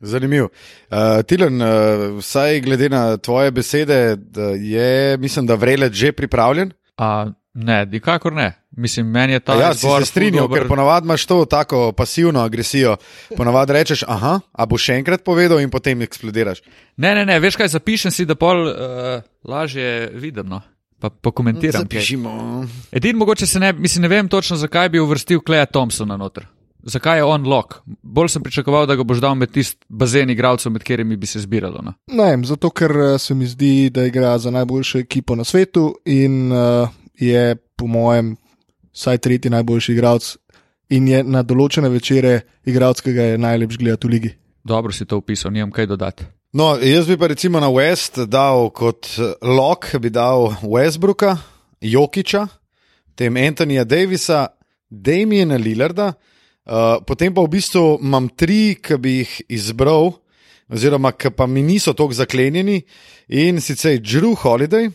[0.00, 0.44] Zanimiv.
[0.44, 6.72] Uh, Tilen, uh, vsaj glede na tvoje besede, da je, mislim, da vrelec že pripravljen.
[6.98, 8.52] A, ne, nikakor ne.
[8.76, 9.54] Mislim, meni je ta.
[9.60, 10.60] Ja, si izbor se dober.
[10.60, 12.96] ker ponavadi imaš to tako pasivno agresijo.
[13.36, 16.60] Ponavadi rečeš, aha, a boš še enkrat povedal in potem eksplodiraš.
[16.96, 20.48] Ne, ne, ne, veš kaj, zapišem si, da pol uh, lažje vidim.
[20.52, 20.60] No.
[21.00, 21.86] Pa pokomentiram.
[21.88, 22.66] Zapišimo.
[22.92, 26.46] Edin mogoče se ne, mislim, ne vem točno, zakaj bi uvrstil Kleja Thompsona noter.
[26.86, 27.80] Zakaj je on lok?
[28.02, 31.40] Bolj sem pričakoval, da ga boš dal med tisti bazen igralcev, med katerimi bi se
[31.40, 31.82] zbiralo.
[31.82, 31.96] No.
[32.12, 35.96] Ne, vem, zato ker eh, se mi zdi, da igra za najboljšo ekipo na svetu
[36.04, 38.36] in uh, je, po mojem,
[38.96, 40.32] vsaj tretji najboljši igralec.
[40.96, 44.32] In je na določene večere igralec, ki ga je najlepši gledati v ligi.
[44.66, 46.26] Dobro si to opisal, nimam kaj dodati.
[46.56, 49.10] No, jaz bi pa recimo na West dal kot
[49.42, 51.36] lok, bi dal Westbrooka,
[51.84, 52.46] Jokiča,
[53.18, 54.46] tem Antonija Davisa,
[54.88, 60.14] Damiena Lillarda, uh, potem pa v bistvu imam tri, ki bi jih izbral,
[60.72, 62.80] oziroma ki pa mi niso tako zaklenjeni,
[63.28, 64.88] in sicer Drew Holiday,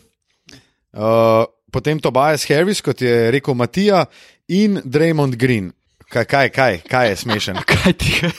[0.96, 4.04] uh, potem Tobias Harris, kot je rekel Matija,
[4.48, 5.72] in Draymond Green.
[6.12, 7.56] Kaj, kaj, kaj, kaj je smešen?
[7.72, 8.30] Kaj ti je?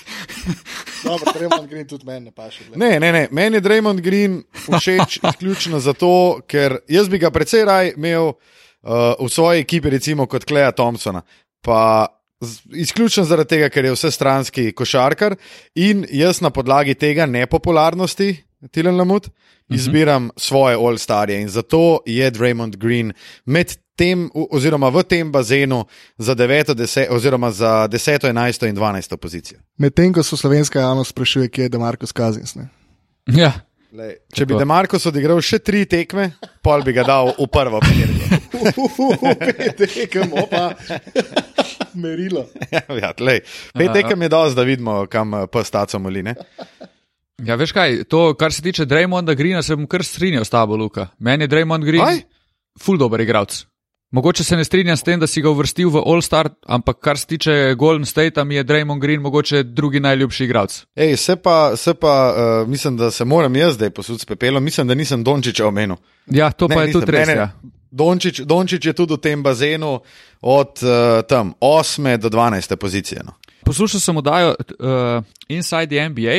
[1.03, 2.63] Dobro, Tremont Green tudi meni ne paše.
[2.67, 2.77] glej.
[2.77, 3.27] Ne, ne, ne.
[3.31, 8.35] Meni je Draymond Green všeč izključno zato, ker jaz bi ga precej raj imel uh,
[9.19, 11.21] v svoji ekipi, recimo kot Kleja Thompsona.
[11.61, 12.07] Pa
[12.73, 15.35] izključno zaradi tega, ker je vse stranski košarkar
[15.75, 18.35] in jaz na podlagi tega nepopularnosti,
[18.71, 19.27] Tilen Lamut,
[19.69, 23.11] izbiram svoje All-Starje in zato je Draymond Green
[23.45, 25.85] med tem, oziroma v tem bazenu
[26.17, 29.59] za 9, 10, oziroma za 10, 11 in 12 pozicijo.
[29.77, 32.55] Medtem ko so slovenska javnost sprašuje, kje je Demarko Skazins.
[32.55, 32.69] Ne?
[33.27, 33.53] Ja.
[33.93, 34.59] Lej, če bi Tako.
[34.63, 36.31] Demarko odigral še tri tekme,
[36.65, 38.39] pol bi ga dal v prvo peterko.
[39.83, 40.71] Tekem, opa,
[41.95, 42.45] merilo.
[43.01, 43.41] ja, lej,
[43.73, 46.23] pet tekem je dosti, da vidimo, kam eh, pa staco moli.
[46.23, 46.35] ne?
[47.47, 50.75] ja, veš kaj, to, kar se tiče Draymonda Greena, se bom kar strinjal s tabo,
[50.75, 51.07] Luka.
[51.19, 52.21] Meni je Draymond Green Kaj?
[52.79, 53.65] ful dober igralec.
[54.13, 57.25] Mogoče se ne strinjam s tem, da si ga uvrstil v All-Star, ampak kar se
[57.27, 60.83] tiče Golden State, mi je Draymond Green mogoče drugi najljubši igralec.
[60.95, 64.63] Ej, se pa, se pa uh, mislim, da se moram jaz zdaj posuditi s pepelom.
[64.63, 65.95] Mislim, da nisem Dončiča omenil.
[66.29, 67.01] Ja, to pa Ne, je nisem.
[67.01, 67.27] tudi res.
[67.27, 67.41] Ne, ne.
[67.41, 67.49] Ja.
[67.93, 69.99] Dončić, Dončić je tudi v tem bazenu
[70.41, 73.21] od uh, tam 8 do 12 pozicije.
[73.23, 73.33] No.
[73.63, 76.37] Poslušal sem oddajo uh, Inside the NBA,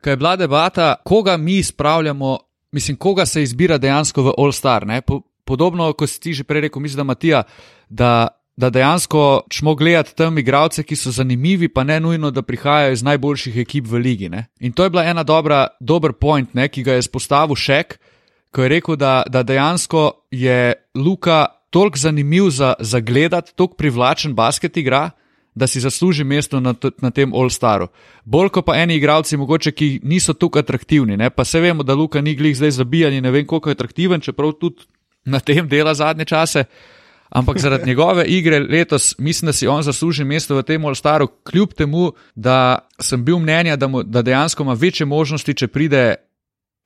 [0.00, 2.38] ki je bila debata, koga mi spravljamo,
[2.72, 4.86] mislim, koga se izbira dejansko v All-Star.
[4.86, 5.00] ne.
[5.00, 7.42] Po, podobno, kot si ti že prej rekel, mislim, da Matija,
[7.88, 12.92] da, da dejansko šmo gledati tam igralce, ki so zanimivi, pa ne nujno, da prihajajo
[12.92, 14.28] iz najboljših ekip v ligi.
[14.28, 14.46] Ne.
[14.60, 17.98] In to je bila ena dobra, dober point, ne, ki ga je spostavil Šek,
[18.56, 24.34] ko je rekel, da, da dejansko je Luka toliko zanimiv za, za gledati, toliko privlačen
[24.34, 25.10] basket igra,
[25.54, 27.88] da si zasluži mesto na, na tem All-Staru.
[28.24, 31.16] Bolj kot pa eni igralci, mogoče, ki niso tako atraktivni.
[31.16, 31.30] Ne?
[31.30, 34.20] Pa se vemo, da Luka ni glih zdaj zabijan in ne vem, koliko je atraktiven,
[34.20, 34.88] čeprav tudi
[35.24, 36.64] na tem dela zadnje čase.
[37.28, 41.72] Ampak zaradi njegove igre letos mislim, da si on zasluži mesto v tem All-Staru, kljub
[41.76, 46.14] temu, da sem bil mnenja, da, mu, da dejansko ima večje možnosti, če pride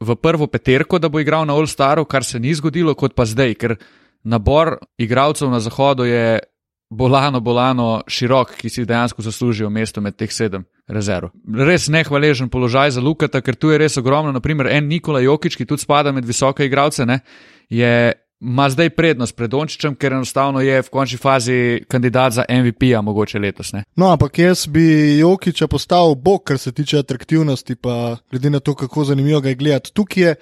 [0.00, 3.54] v prvo peterko, da bo igral na All-Staru, kar se ni zgodilo, kot pa zdaj,
[3.60, 3.76] ker
[4.24, 6.38] nabor igralcev na zahodu je
[6.90, 11.30] bolano, bolano širok, ki si dejansko zaslužijo mesto med teh sedem rezerv.
[11.46, 14.32] Res nehvaležen položaj za Lukata, ker tu je res ogromno.
[14.32, 17.20] Naprimer, en Nikola Jokič, ki tudi spada med visoke igralce, ne,
[17.68, 18.12] je.
[18.40, 21.56] Ma zdaj prednost pred Dončičem, ker enostavno je v končni fazi
[21.88, 23.74] kandidat za MVP-a, mogoče letos.
[23.76, 23.82] Ne?
[23.96, 28.74] No, ampak jaz bi Jokiča postavil bok, kar se tiče atraktivnosti, pa glede na to,
[28.74, 29.92] kako zanimivo ga je gledati.
[29.92, 30.34] Tukaj je,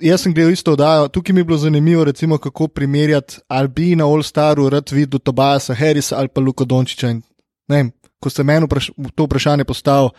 [0.00, 3.96] jaz sem gledal isto oddajo, tukaj mi je bilo zanimivo, recimo, kako primerjati ali bi
[3.96, 7.10] na All Staru rad videl Tobajasa Harrisa ali pa Luko Dončiča.
[7.10, 7.22] In,
[7.68, 10.12] ne vem, ko ste meni vpraš to vprašanje postavil,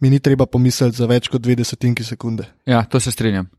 [0.00, 2.46] mi ni treba pomisliti za več kot dve desetinki sekunde.
[2.66, 3.50] Ja, to se strinjam.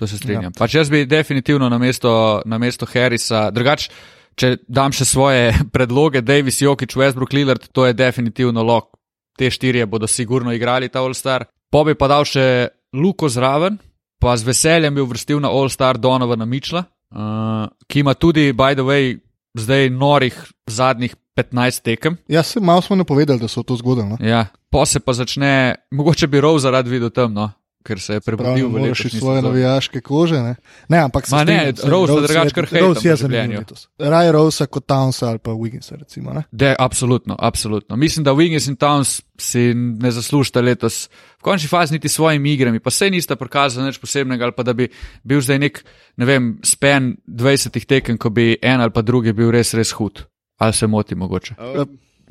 [0.00, 0.50] To se strinjam.
[0.50, 0.56] Ja.
[0.58, 3.90] Pač jaz bi definitivno na mesto, na mesto Harrisa, drugače,
[4.38, 8.92] če dam še svoje predloge, Davis, Jokic, Westbrook, Lillard, to je definitivno lok.
[9.38, 11.46] Te štirje bodo sigurno igrali ta All-Star.
[11.72, 12.44] Po bi pa dal še
[12.92, 13.78] Luko zraven,
[14.20, 18.84] pa z veseljem bi uvrstil na All-Star Donovana Mičla, uh, ki ima tudi, by the
[18.84, 19.16] way,
[19.56, 20.36] zdaj norih
[20.68, 22.18] zadnjih 15 tekem.
[22.28, 24.08] Ja, se malo smo napovedali, da so to zgodili.
[24.08, 24.18] No?
[24.20, 27.50] Ja, po se pa začne, mogoče bi Rose rad videl tam, no,
[27.82, 30.40] ker se je prebudil v Moraš iz svoje navijaške kože.
[30.42, 30.54] Ne,
[30.88, 33.60] ne ampak se ne, Rose pa je- drugače kar hejtam Rose je zanimiv.
[33.98, 35.98] Raje Rose kot Townsa ali pa Wigginsa.
[35.98, 36.42] Recimo, ne?
[36.52, 37.96] De, absolutno, absolutno.
[37.96, 42.52] Mislim, da Wiggins in Towns si ne zaslužita letos, v končni fazi niti s svojimi
[42.52, 44.88] igrami, pa se nista prikazali nič posebnega, ali pa da bi
[45.24, 45.84] bil zdaj nek,
[46.16, 50.22] ne vem, spen 20 tekem, ko bi en ali pa drugi bil res, res hud.
[50.58, 51.54] Ali se moti mogoče.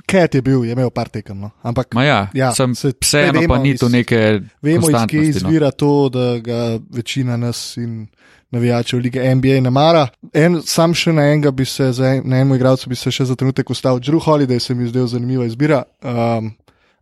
[0.03, 1.39] Cat je bil, je imel par tekem.
[1.39, 1.49] No.
[1.61, 4.41] Ampak Ma ja, Ja, sem, se- vseeno pa ni iz- neke.
[4.61, 5.27] vemo, iz kje no.
[5.27, 6.59] izvira to, da ga
[6.89, 8.07] večina nas in
[8.51, 10.07] navijačev lige NBA ne mara.
[10.33, 13.25] En, sam še na enega bi se, za en, na enemu igralcu bi se še
[13.25, 13.99] za trenutek ustavil.
[13.99, 16.51] Drew Holiday se mi zdel zanimiva izbira, um,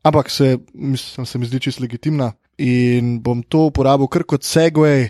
[0.04, 5.10] ampak se, mislim, se mi zdi čisto legitimna in bom to uporabil kar kot segway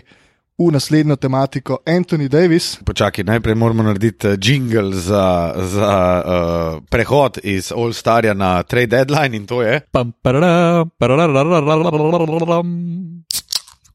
[0.60, 2.76] v naslednjo tematiko Anthony Davis.
[2.84, 8.86] Počakaj, najprej moramo narediti eh, jingle za, za uh, prehod iz All Starja na Trade
[8.86, 9.80] Deadline in to je.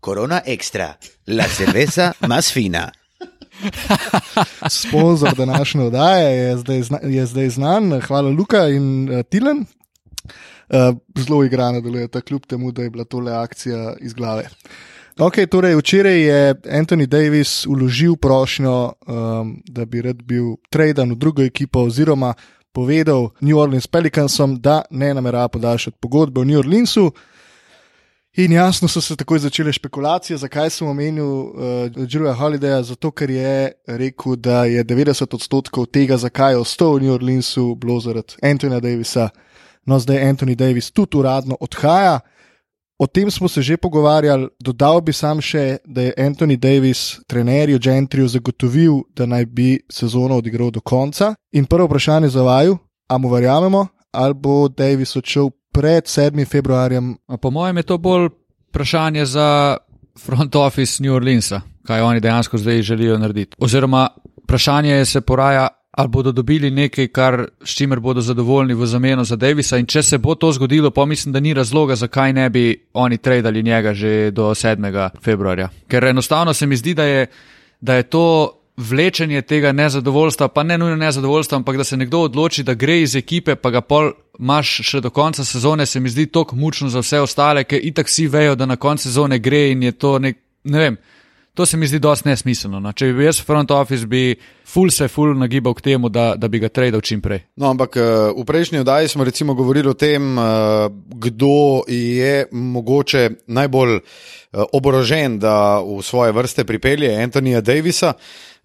[0.02, 0.94] Corona Extra,
[1.28, 2.92] la cerveza más fina.
[4.70, 9.66] Sponzor današnje oddaje je zdaj, zna, je zdaj znan, hvala Luka in uh, Tilen.
[10.70, 14.42] Uh, zelo igrano delujeta, kljub temu, da je bila tole akcija iz glave.
[14.42, 21.12] Uh, Okay, torej, včeraj je Anthony Davis uložil prošnjo, um, da bi rad bil traden
[21.12, 22.34] v drugo ekipo, oziroma
[22.74, 27.12] povedal New Orleans Pelicansom, da ne namerava podaljšati pogodbe v New Orleansu.
[28.36, 31.52] In jasno so se takoj začele špekulacije, zakaj sem omenil uh,
[32.10, 32.84] Julia Holidaya.
[32.84, 37.76] Zato, ker je rekel, da je 90 odstotkov tega, zakaj je ostal v New Orleansu,
[37.76, 39.30] bilo zaradi Antonija Davisa.
[39.86, 42.20] No, zdaj Anthony Davis tudi uradno odhaja.
[42.98, 44.48] O tem smo se že pogovarjali.
[44.60, 50.38] Dodal bi sam še, da je Anthony Davis trenerju Gentriju zagotovil, da naj bi sezono
[50.38, 51.36] odigral do konca.
[51.52, 52.78] In prvo vprašanje za vaju,
[53.08, 56.48] a mu verjamemo ali bo Davis odšel pred 7.
[56.48, 57.18] februarjem.
[57.28, 58.30] A Po mojem je to bolj
[58.70, 59.78] vprašanje za
[60.20, 63.58] front office New Orleansa, kaj oni dejansko zdaj želijo narediti.
[63.60, 64.08] Oziroma,
[64.44, 69.36] vprašanje se poraja, ali bodo dobili nekaj, kar, s čimer bodo zadovoljni v zameno za
[69.36, 69.78] Davisa.
[69.78, 73.18] In če se bo to zgodilo, pa mislim, da ni razloga, zakaj ne bi oni
[73.18, 75.10] tradali njega že do 7.
[75.24, 75.70] februarja.
[75.88, 77.28] Ker enostavno se mi zdi, da je,
[77.82, 78.26] da je to
[78.78, 83.16] vlečenje tega nezadovoljstva, pa ne nujno nezadovoljstva, ampak da se nekdo odloči, da gre iz
[83.16, 87.00] ekipe, pa ga pol imaš še do konca sezone, se mi zdi tako mučno za
[87.00, 90.38] vse ostale, ker itak vsi vejo, da na koncu sezone gre in je to nek,
[90.64, 90.98] ne vem.
[91.56, 92.82] To se mi zdi dosti nesmiselno.
[92.84, 92.92] No.
[92.92, 94.36] Če bi bil jaz front office, bi
[94.68, 97.46] full se full nagibal k temu, da, da bi ga tradal čim prej.
[97.56, 100.44] No, ampak eh, v prejšnji oddaji smo recimo govorili o tem, eh,
[101.26, 104.02] kdo je mogoče najbolj eh,
[104.76, 108.14] oborožen, da v svoje vrste pripelje Antonija Davisa.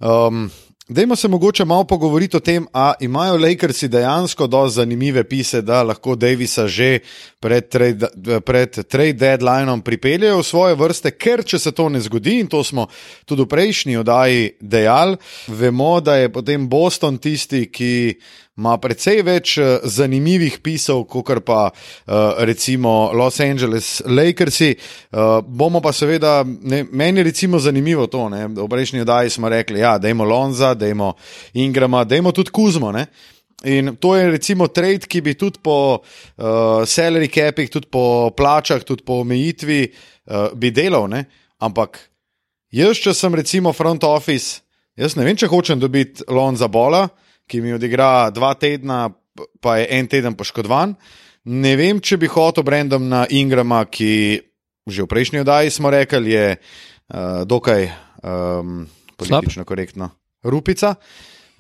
[0.01, 0.51] Um,
[0.91, 5.83] Dajmo se mogoče malo pogovoriti o tem, ali imajo Lakersi dejansko dovolj zanimive pise, da
[5.83, 6.99] lahko Davisa že
[7.41, 8.07] pred trade,
[8.47, 12.65] pred trade deadlineom pripeljejo v svoje vrste, ker če se to ne zgodi, in to
[12.65, 12.89] smo
[13.25, 15.17] tudi v prejšnji oddaji dejali,
[15.49, 18.19] vemo, da je potem Boston tisti, ki
[18.61, 24.75] ima precej več eh, zanimivih pisov, kot pa uh, recimo Los Angeles Lakersi.
[24.75, 29.49] Uh, bomo pa seveda, ne, meni je recimo zanimivo to, ne, v prejšnji oddaji smo
[29.49, 31.15] rekli, ja, da imamo Lonza, da imamo
[31.55, 32.93] Ingrama, da imamo tudi Kuzmo.
[32.93, 33.07] Ne.
[33.65, 36.45] In to je recimo trade, ki bi tudi po uh,
[36.89, 41.25] salary capih, tudi po plačah, tudi po omejitvi uh, bi delal, ne?
[41.61, 41.99] ampak
[42.73, 44.63] jaz, če sem recimo front office,
[44.97, 47.05] jaz ne vem, če hočem dobiti Lonza Bola,
[47.51, 49.09] ki mi odigra dva tedna,
[49.61, 50.95] pa je en teden poškodovan.
[51.51, 54.39] Ne vem, če bi hotel Brendom na Ingrama, ki
[54.91, 57.85] že v prejšnji oddaji smo rekli, je uh, dokaj
[58.23, 58.87] um,
[59.17, 60.11] politično korektno.
[60.43, 60.95] Rupica.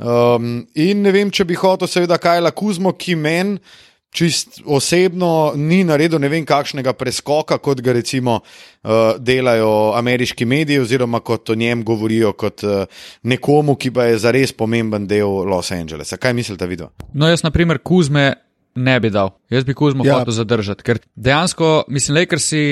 [0.00, 3.60] Um, in ne vem, če bi hotel, seveda, Kajla Kuzmo, ki meni
[4.10, 10.80] čist osebno ni naredil ne vem kakšnega preskoka, kot ga recimo uh, delajo ameriški mediji,
[10.82, 12.84] oziroma kot o njem govorijo kot uh,
[13.22, 16.16] nekomu, ki pa je zares pomemben del Los Angelesa.
[16.16, 16.90] Kaj mislite, vidno?
[17.14, 18.32] No, jaz, na primer, Kuzme
[18.74, 19.30] ne bi dal.
[19.50, 20.18] Jaz bi Kuzmo Ja.
[20.18, 22.64] hotel zadržati, ker dejansko, mislim, Lakersi,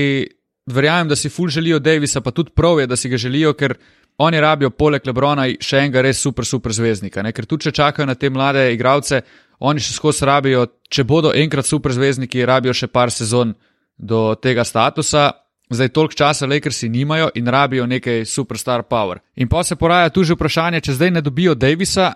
[0.66, 3.74] verjamem, da si ful želijo Davisa, pa tudi prav je, da si ga želijo, ker
[4.18, 7.22] oni rabijo poleg Lebrona še enega res super, super zvezdnika.
[7.22, 7.33] Ne?
[7.33, 9.22] Ker tudi če čakajo na te mlade igralce,
[9.59, 13.55] oni še skozi rabijo, če bodo enkrat super zvezdniki, rabijo še par sezon
[13.99, 15.31] do tega statusa.
[15.71, 19.18] Zdaj toliko časa Lakersi nimajo in rabijo nekaj superstar power.
[19.37, 22.14] In pa se poraja tu že vprašanje, če zdaj ne dobijo Davisa,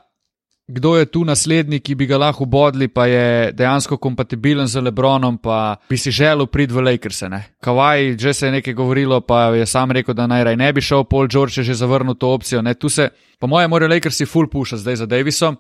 [0.67, 5.37] kdo je tu naslednji, ki bi ga lahko bodli, pa je dejansko kompatibilen z Lebronom,
[5.39, 7.23] pa bi si želel priti v Lakers.
[7.61, 10.81] Kavaj, že se je nekaj govorilo, pa je sam rekel, da naj raj ne bi
[10.81, 12.63] šel, Paul George je že zavrnil to opcijo.
[12.63, 12.75] Ne.
[12.75, 15.57] Tu se, po mojem, morajo Lakersi full puša zdaj za Davisom.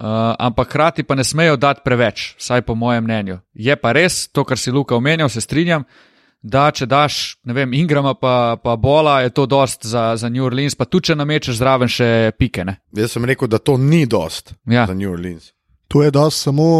[0.00, 0.06] Uh,
[0.38, 3.34] ampak hkrati pa ne smejo dati preveč, vsaj po mojem mnenju.
[3.52, 5.84] Je pa res, to, kar si Luka omenjal, se strinjam,
[6.40, 10.46] da če daš, ne vem, Ingrama pa, pa Bola, je to dost za, za New
[10.46, 12.64] Orleans, pa tudi če namečeš zraven še pike.
[12.64, 12.78] Ne?
[12.96, 14.86] Jaz sem rekel, da to ni dost Ja.
[14.88, 15.52] za New Orleans.
[15.92, 16.70] To je dosti samo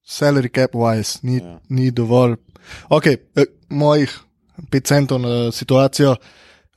[0.00, 1.58] salary cap wise, ni, ja.
[1.68, 2.38] ni dovolj.
[2.88, 4.16] Ok, eh, mojih
[4.72, 6.16] 5 centov na situacijo.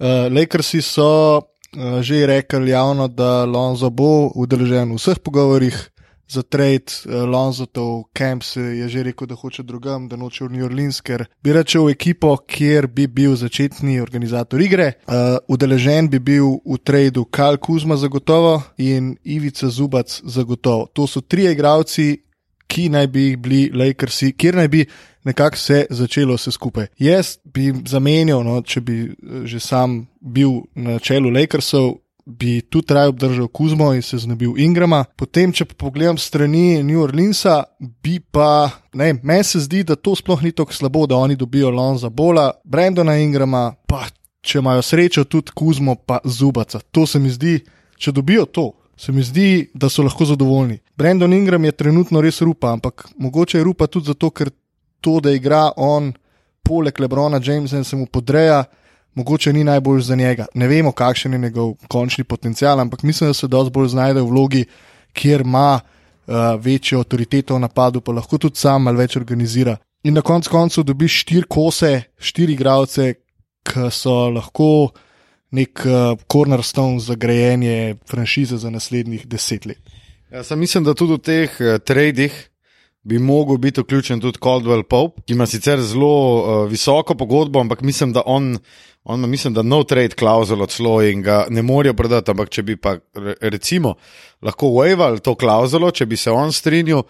[0.03, 5.92] Uh, Lakersi so uh, že rekli javno, da Lonzo bo udeležen v vseh pogovorih
[6.27, 6.91] za trade.
[7.05, 11.01] Uh, Lonzo to Camps je že rekel, da hoče drugam, da noče v New Orleans,
[11.01, 14.93] ker bi rečel v ekipo, kjer bi bil začetni organizator igre.
[15.07, 20.87] Uh, udeležen bi bil v tradu Kal Kuzma zagotovo in Ivica Zubac zagotovo.
[20.93, 22.23] To so tri igralci,
[22.67, 24.85] ki naj bi jih bili Lakersi, kjer naj bi
[25.23, 26.87] nekako se začelo vse skupaj.
[26.97, 32.93] Jaz bi zamenjal, no, če bi eh, že sam bil na čelu Lakersov, bi tudi
[32.93, 35.03] raje obdržal Kuzmo in se znebil Ingrama.
[35.15, 40.15] Potem, če pa pogledam strani New Orleansa, bi pa, ne, meni se zdi, da to
[40.15, 44.05] sploh ni tako slabo, da oni dobijo Lonza Bola, Brendona Ingrama, pa
[44.43, 46.79] če imajo srečo tudi Kuzmo, pa Zubaca.
[46.91, 47.59] To se mi zdi,
[47.97, 48.71] če dobijo to.
[48.97, 50.77] Se mi zdi, da so lahko zadovoljni.
[50.97, 54.51] Brandon Ingram je trenutno res rupa, ampak mogoče je rupa tudi zato, ker
[55.01, 56.11] to, da igra on
[56.63, 58.63] poleg Lebrona Jamesa in se mu podreja,
[59.15, 60.45] mogoče ni najbolj za njega.
[60.53, 64.27] Ne vemo, kakšen je njegov končni potencial, ampak mislim, da se dosti bolj znajde v
[64.29, 64.65] vlogi,
[65.13, 69.77] kjer ima uh, večjo avtoriteto v napadu, pa lahko tudi sam malo več organizira.
[70.03, 73.13] In na koncu koncev dobiš štiri kose, štiri igralce,
[73.63, 74.91] ki so lahko
[75.51, 79.79] nek uh, cornerstone za grajenje franšize za naslednjih deset let.
[80.31, 82.33] Jaz sem mislim, da tudi v teh uh, tradih
[83.03, 87.81] bi mogel biti vključen tudi Caldwell Pope, ki ima sicer zelo uh, visoko pogodbo, ampak
[87.81, 88.57] mislim, da on,
[89.03, 92.31] on ima, mislim, da no trade klauzulo celo in ga ne morejo prodati.
[92.31, 93.95] Ampak če bi pa re- recimo
[94.41, 97.03] lahko waval to klauzulo, če bi se on strinjal,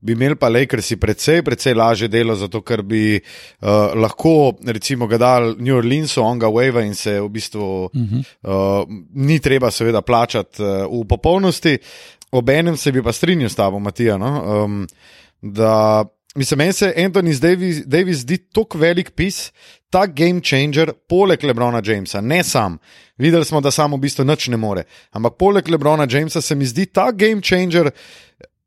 [0.00, 5.18] bi imeli pa Lakersi precej, precej lažje delo, zato ker bi uh, lahko, recimo, ga
[5.18, 8.24] dal New Orleansu, on ga wave in se v bistvu uh -huh.
[8.42, 8.84] uh,
[9.14, 11.78] ni treba, seveda, plačati uh, v popolnosti.
[12.30, 14.18] Obenem se bi pa strinjal s tabo, Matija.
[14.18, 14.64] No?
[14.64, 14.86] Um,
[15.42, 19.52] da, mislim, meni se Anthony Davis, Davis zdi tako velik pis,
[19.90, 22.78] ta game changer, poleg Lebrona Jamesa, ne sam.
[23.18, 24.84] Videli smo, da samo v bistvu nič ne more.
[25.10, 27.90] Ampak poleg Lebrona Jamesa se mi zdi ta game changer,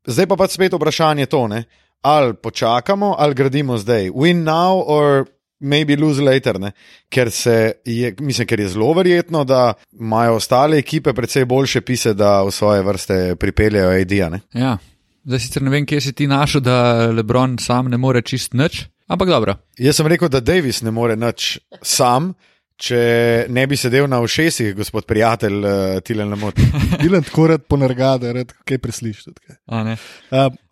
[0.06, 1.64] zdaj pa pač spet vprašanje to, ne?
[2.02, 4.10] ali počakamo, ali gradimo zdaj.
[4.10, 5.26] Win now or.
[5.64, 6.72] Maybe lose later, ne?
[7.08, 7.28] ker,
[7.86, 12.50] je, mislim, ker je zelo verjetno, da imajo ostale ekipe precej boljše pise, da v
[12.50, 14.30] svoje vrste pripeljejo AD-ja.
[14.58, 14.72] Ja,
[15.24, 18.86] zdaj sicer ne vem, kje si ti našel, da Lebron sam ne more čist nič,
[19.06, 19.56] ampak dobro.
[19.78, 22.32] Jaz sem rekel, da Davis ne more nič sam,
[22.82, 23.00] če
[23.52, 26.58] ne bi sedel na ušesih, gospod prijatelj, uh, Tilen Lamot.
[27.02, 29.28] Tilen tako rad ponerga, da rad kaj preslišiš.
[29.70, 29.92] Uh,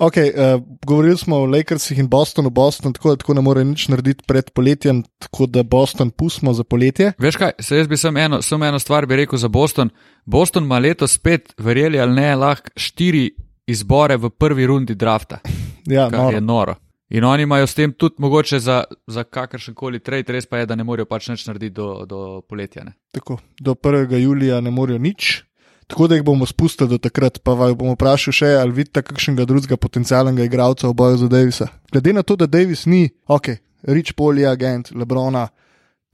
[0.02, 4.26] okay, uh, govorili smo o Lakersih in Bostonu, Boston tako, tako ne more nič narediti
[4.26, 7.12] pred poletjem, tako da Boston pustimo za poletje.
[7.18, 9.92] Veš kaj, se jaz bi samo eno, sam eno stvar bi rekel za Boston.
[10.24, 13.28] Boston ima letos spet, verjeli ali ne, lahko štiri
[13.70, 15.40] izbore v prvi rundi drafta.
[15.90, 16.34] Ja, kar noro.
[16.34, 16.74] je noro.
[17.10, 20.66] In oni imajo s tem tudi mogoče za, za kakršen koli trade, res pa je,
[20.70, 22.84] da ne morejo pač nič narediti do, do poletja.
[22.84, 22.92] Ne.
[23.16, 24.14] Tako, do 1.
[24.20, 25.42] julija ne morejo nič,
[25.90, 27.40] tako da jih bomo spustili do takrat.
[27.42, 31.66] Pa vas bomo vprašali še, ali vidite kakšnega drugega potencialnega igralca v boju za Davisa.
[31.90, 33.56] Glede na to, da Davis ni, ok,
[33.90, 35.48] Rich Poli, agent Lebrona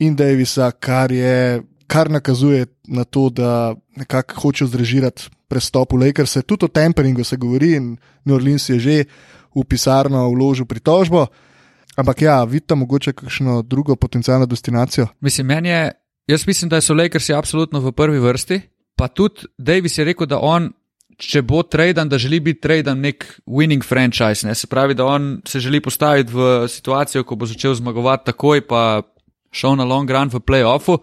[0.00, 1.60] in Davisa, kar, je,
[1.92, 6.38] kar nakazuje na to, da nekako hoče zrežirati prestop v Lakers.
[6.46, 9.04] Tudi o temperingu se govori in New Orleans je že
[9.56, 11.26] v pisarno vložil pritožbo.
[11.96, 15.06] Ampak ja, vidite mogoče kakšno drugo potencijalno destinacijo?
[15.20, 15.92] Mislim, meni je,
[16.28, 18.60] jaz mislim, da so Lakersi absolutno v prvi vrsti.
[18.96, 20.68] Pa tudi Davis je rekel, da on,
[21.16, 24.46] če bo traden, da želi biti traden nek winning franchise.
[24.46, 24.54] Ne?
[24.54, 29.02] Se pravi, da on se želi postaviti v situacijo, ko bo začel zmagovati takoj, pa
[29.52, 30.98] šel na long run v playoffu.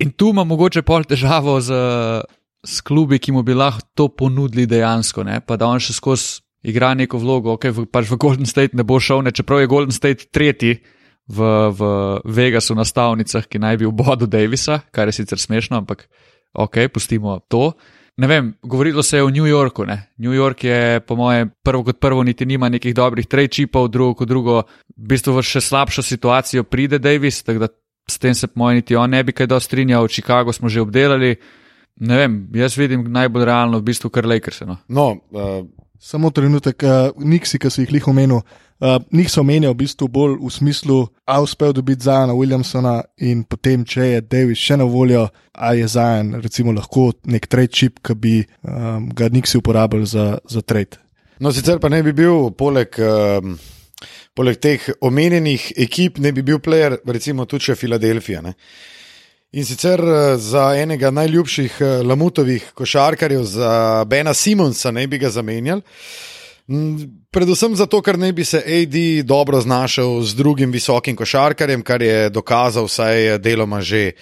[0.00, 1.76] In tu ima mogoče pol težavo z,
[2.66, 5.40] z klubi, ki mu bi lahko to ponudili dejansko, ne?
[5.40, 8.84] pa da on še skozi igra neko vlogo, ok, v, pač v Golden State ne
[8.84, 10.80] bo šel, ne, čeprav je Golden State tretji
[11.30, 11.38] v,
[11.72, 11.80] v
[12.24, 16.04] Vegasu na stavnicah, ki naj bi v bodu Davisa, kar je sicer smešno, ampak
[16.52, 17.72] ok, pustimo to.
[18.20, 19.86] Ne vem, govorilo se je o New Yorku.
[19.88, 20.12] Ne.
[20.20, 24.18] New York je, po mojem, prvo kot prvo, niti nima nekih dobrih trade chipov, drugo
[24.20, 24.56] kot drugo,
[24.92, 27.68] v bistvu v še slabšo situacijo pride Davis, tako da
[28.10, 30.82] s tem se, po mojem, niti on ne bi kaj dosti strinjal, Chicago smo že
[30.84, 31.38] obdelali.
[32.00, 34.62] Ne vem, jaz vidim najbolj realno v bistvu kar Lakers.
[34.64, 35.60] No, no uh,
[36.00, 40.06] Samo trenutek, uh, Niksi, ki si jih lih omenil, uh, njih so omenjal v bistvu
[40.08, 40.96] bolj v smislu,
[41.28, 42.94] a uspel dobiti Zajana Williamsona
[43.28, 47.74] in potem, če je Davis še na voljo, a je Zajan recimo lahko nek trade
[47.76, 50.96] chip, ki bi um, ga Niksi uporabljali za, za trade.
[51.36, 52.96] No, sicer pa ne bi bil poleg.
[52.96, 53.58] Um...
[54.30, 58.40] Poleg teh omenjenih ekip ne bi bil player, recimo tudi še Filadelfija.
[58.46, 58.54] Uh,
[59.52, 65.30] In sicer eh, za enega najljubših eh, Lamutovih košarkarjev, za Bena Simonsa, ne bi ga
[65.30, 65.82] zamenjali.
[67.30, 72.30] Predvsem zato, ker ne bi se AD dobro znašel z drugim visokim košarkarjem, kar je
[72.30, 74.12] dokazal vsaj deloma že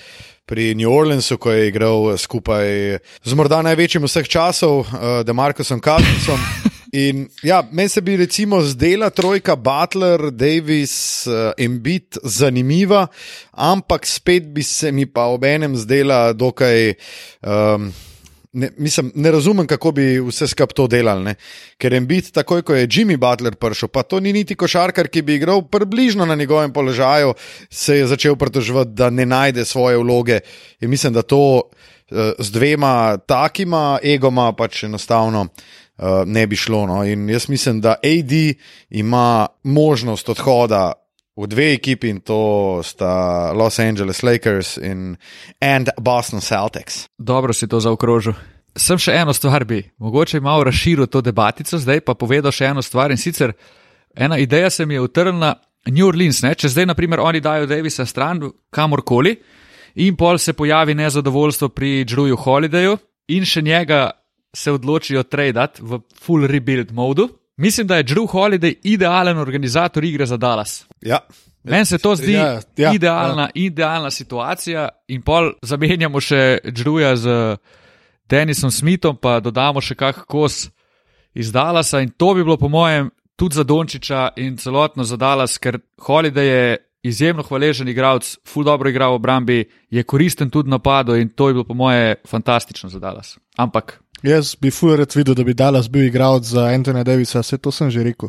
[0.46, 6.40] pri New Orleansu, ko je igral skupaj z morda največjim vseh časov, eh, Demarcusom Kaplisom.
[6.92, 13.07] In ja, meni se bi recimo zdela trojka Butler, Davis in uh, Bit zanimiva,
[13.53, 16.94] ampak spet bi se mi pa ob enem zdela dokaj.
[17.42, 17.92] Um,
[18.53, 21.24] Ne, mislim, ne razumem, kako bi vse skupaj to delali.
[21.24, 21.35] Ne?
[21.79, 25.22] Ker je bit takoj, ko je Jimmy Butler prišel, pa to ni niti košarkar, ki
[25.22, 27.35] bi igral približno na njegovem položaju,
[27.70, 30.40] se je začel pritoževati, da ne najde svoje vloge.
[30.81, 35.46] In mislim, da to uh, z dvema takima egoma pač enostavno
[35.98, 36.87] uh, ne bi šlo.
[36.87, 37.04] No.
[37.04, 38.32] In jaz mislim, da AD
[38.90, 40.92] ima možnost odhoda
[41.37, 45.16] v dve ekipi in to sta Los Angeles Lakers in
[46.00, 47.08] Boston Celtics.
[47.18, 48.34] Dobro si to zaokrožil.
[48.78, 52.82] Sem še eno stvar bi, mogoče malo razširil to debatico, zdaj pa povedal še eno
[52.82, 53.54] stvar in sicer
[54.14, 55.54] ena ideja se mi je utrnila.
[55.88, 56.50] New Orleans, ne?
[56.58, 58.42] če zdaj, na primer, oni dajo Davisa stran
[58.75, 59.37] kamorkoli
[60.04, 62.98] in pol se pojavi nezadovoljstvo pri Drewu Holidayu
[63.33, 64.10] in še njega
[64.57, 67.29] se odločijo tradati v full rebuild modu.
[67.57, 70.87] Mislim, da je Drew Holiday idealen organizator igre za Dallas.
[71.01, 71.19] Ja.
[71.65, 73.51] Meni se to zdi ja, ja, idealna, ja.
[73.55, 77.57] idealna situacija, in pol zamenjamo še Drewja z
[78.31, 80.69] Denisom Smithom, pa dodamo še kak kos
[81.35, 82.01] iz Dallasa.
[82.01, 86.46] In to bi bilo, po mojem, tudi za Dončiča in celotno za Dallas, ker Holiday
[86.46, 89.59] je izjemno hvaležen igralec, full dobro igra v obrambi,
[89.90, 93.37] je koristen tudi napadu in to je bilo, po mojem, fantastično za Dallas.
[93.57, 97.73] Ampak Jaz bi fulerat videl, da bi Dallas bil igralec za Antona Davisa, vse to
[97.73, 98.29] sem že rekel.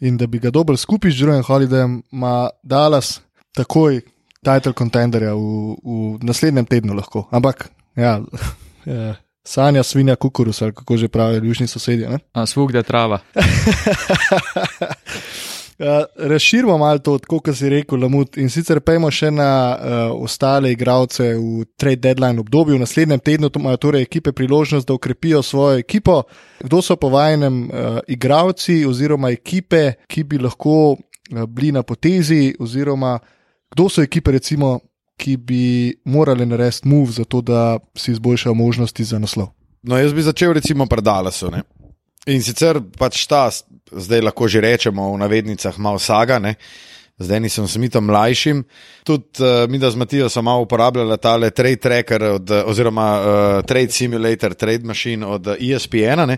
[0.00, 3.20] In da bi ga dobil skupaj z Drewen Holidayem, ima Dallas
[3.56, 4.00] takoj
[4.44, 7.28] title contenderja v, v naslednjem tednu lahko.
[7.30, 8.20] Ampak, ja,
[8.84, 9.14] ja
[9.46, 12.10] sanja svinja kukurus, ali kako že pravijo južni sosedje.
[12.10, 12.18] ne.
[12.32, 13.20] A svug da trava.
[15.78, 20.70] Uh, razširimo malo to, kot si rekel, Lamut, in sicer pejmo še na uh, ostale
[20.72, 22.78] igralce v trade deadline obdobju.
[22.78, 26.22] V naslednjem tednu imajo torej ekipe priložnost, da ukrepijo svojo ekipo.
[26.64, 32.54] Kdo so po vajenem uh, igralci oziroma ekipe, ki bi lahko uh, bili na potezi,
[32.58, 33.18] oziroma
[33.76, 34.78] kdo so ekipe, recimo,
[35.20, 39.52] ki bi morali narediti move za to, da si izboljšajo možnosti za naslov.
[39.82, 41.50] No, jaz bi začel recimo pri Dallasu.
[41.50, 41.62] Ne?
[42.26, 43.46] In sicer pač ta,
[43.86, 46.56] zdaj lahko že rečemo v navednicah, malo saga, ne?
[47.22, 48.64] zdaj nisem smitom mlajšim.
[49.06, 53.64] Tudi uh, mi, da z Matijo, smo malo uporabljali tale trade tracker od, oziroma uh,
[53.64, 56.26] trade simulator, trade machine od ESPN.
[56.26, 56.36] -a,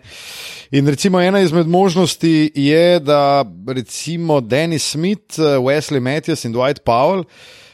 [0.70, 7.24] In recimo ena izmed možnosti je, da recimo Dennis Smith, Wesley Matthews in Dwight Powell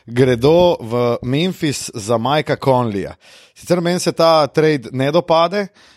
[0.07, 3.15] gredo v Memphis za Majka Conleya.
[3.55, 5.94] Sicer meni se ta trade ne dopade, uh,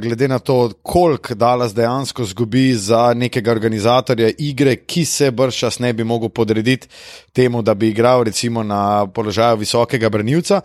[0.00, 5.92] glede na to, koliko Dallas dejansko zgubi za nekega organizatorja igre, ki se brščas ne
[5.92, 6.88] bi mogel podrediti
[7.32, 10.60] temu, da bi igral recimo na položaju visokega branilca.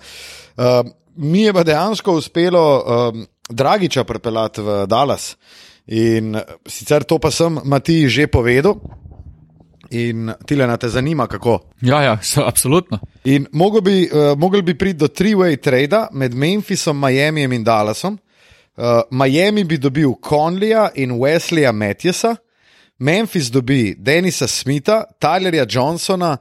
[0.58, 0.64] Uh,
[1.16, 5.36] mi je pa dejansko uspelo um, Dragiča pripeljati v Dallas.
[5.88, 6.38] In
[6.68, 8.80] sicer to pa sem Matiji že povedal.
[9.92, 11.60] In tile na te zanima, kako.
[11.82, 13.00] Ja, ja, so, absolutno.
[13.24, 18.14] In mogel bi, uh, mogel bi priti do three-way trada med Memphisom, Miamijem in Dallasom.
[18.14, 18.33] Uh,
[19.12, 22.36] Miami bi dobil Conleya in Wesleya Matthewsa,
[23.00, 26.38] Memphis dobi Denisa Smitha, Tylerja Johnsona,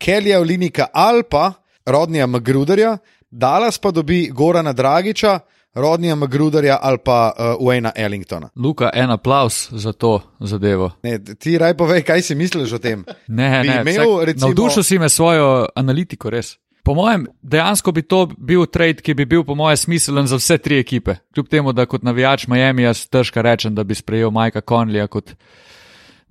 [0.00, 1.52] Kellyja Olinika Alpa,
[1.86, 2.98] Rodnija Magruderja,
[3.30, 5.40] Dallas pa dobi Gorana Dragiča,
[5.74, 8.48] Rodnija Magruderja ali pa uh, Wayna Ellingtona.
[8.56, 10.90] Luka, en aplaus za to zadevo.
[11.02, 13.04] Ne, ti raj povej, kaj si misliš o tem?
[13.28, 16.56] Ne, Bi ne, imel, vsak- recimo- Navdušil si me svojo analitiko, res.
[16.84, 20.58] Po mojem, dejansko bi to bil trade, ki bi bil, po mojem, smiselen za vse
[20.60, 21.14] tri ekipe.
[21.34, 25.32] Kljub temu, da kot navijač Miami jaz težko rečem, da bi sprejel Majka Conleya kot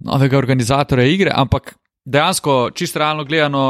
[0.03, 1.73] novega organizatorja igre, ampak
[2.05, 3.63] dejansko, čisto realno gledano,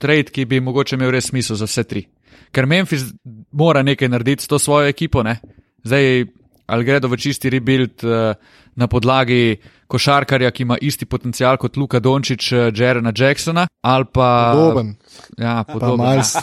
[0.00, 2.02] trade, ki bi mogoče imel res smisel za vse tri.
[2.50, 3.04] Ker Memphis
[3.52, 5.38] mora nekaj narediti s to svojo ekipo, ne?
[5.84, 6.26] zdaj
[6.68, 8.34] ali gredo v čisti rebuild eh,
[8.78, 9.58] na podlagi
[9.90, 14.52] košarkarja, ki ima isti potencial kot Luka Dončić, eh, Jerena Jacksona, ali pa.
[14.54, 14.94] Podoben,
[15.38, 16.06] Ja, pa podoben.
[16.06, 16.34] Miles.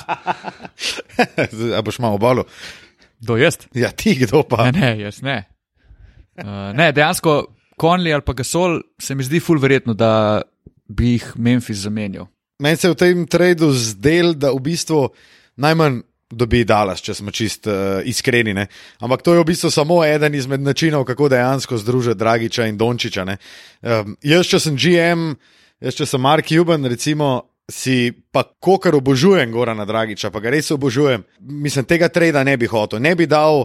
[1.77, 2.43] A boš malo bolj?
[3.19, 3.57] Do jaz?
[3.73, 4.71] Ja, ti kdo pa?
[4.71, 5.43] Ne, ne, jaz ne.
[6.35, 7.45] Uh, ne, dejansko
[7.81, 10.41] Conley ali pa Gasol se mi zdi ful verjetno, da
[10.87, 12.27] bi jih Memphis zamenjal.
[12.59, 15.07] Meni se je v tem tradu zdel, da v bistvu
[15.59, 16.01] najmanj
[16.31, 18.53] dobi Dallas, če smo čist uh, iskreni.
[18.53, 18.67] Ne?
[19.05, 23.25] Ampak to je v bistvu samo eden izmed načinov, kako dejansko združiti Dragiča in Dončiča.
[23.25, 25.33] Um, jaz, če sem GM,
[25.81, 27.51] jaz, če sem Mark Cuban, recimo.
[27.65, 31.23] Si pa, kar obožujem Gorana Dragiča, pa ga res obožujem.
[31.41, 33.01] Mislim, tega trada ne bi hotel.
[33.01, 33.63] Ne bi dal,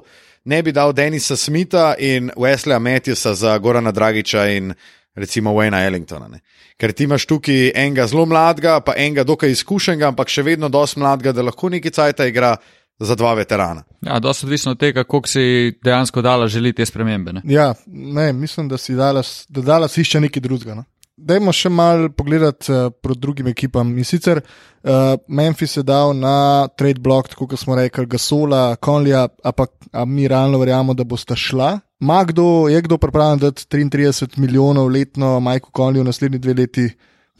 [0.49, 4.73] ne bi dal Denisa Smitha in Wesleya Matthewsa za Gorana Dragiča in
[5.17, 6.29] recimo Wayna Ellingtona.
[6.29, 6.41] Ne.
[6.81, 11.01] Ker ti imaš tukaj enega zelo mladega, pa enega dokaj izkušenega, ampak še vedno dosti
[11.01, 12.57] mladega, da lahko neki cajt igra
[13.01, 13.85] za dva veterana.
[14.05, 17.33] Ja, dosti odvisno od tega, koliko si dejansko dala želi te spremembe.
[17.33, 17.43] Ne?
[17.45, 20.75] Ja, ne, mislim, da si Dallas, da Dallas išče nekaj drugega.
[20.75, 20.85] No?
[21.21, 23.93] Dajmo še malo pogledati uh, proti drugim ekipam.
[23.99, 29.27] In sicer uh, Memphis je dal na trade block, tako kot smo rekli, Gasola, Conleya,
[29.45, 31.75] ampak a mi realno verjamemo, da bosta šla.
[32.01, 36.89] Ma kdo, je kdo pripravljen dati 33 milijonov letno Majku Conleyu v naslednji dve leti,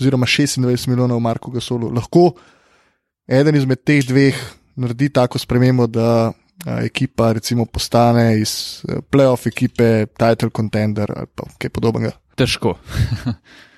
[0.01, 1.89] oziroma 26 milijonov Marku Gasolu?
[1.97, 2.35] Lahko
[3.29, 4.37] eden izmed teh dveh
[4.81, 6.33] naredi tako spremembo, da a,
[6.85, 12.13] ekipa recimo postane iz eh, playoff ekipe, title contender ali pa kaj podobnega.
[12.37, 12.77] Težko.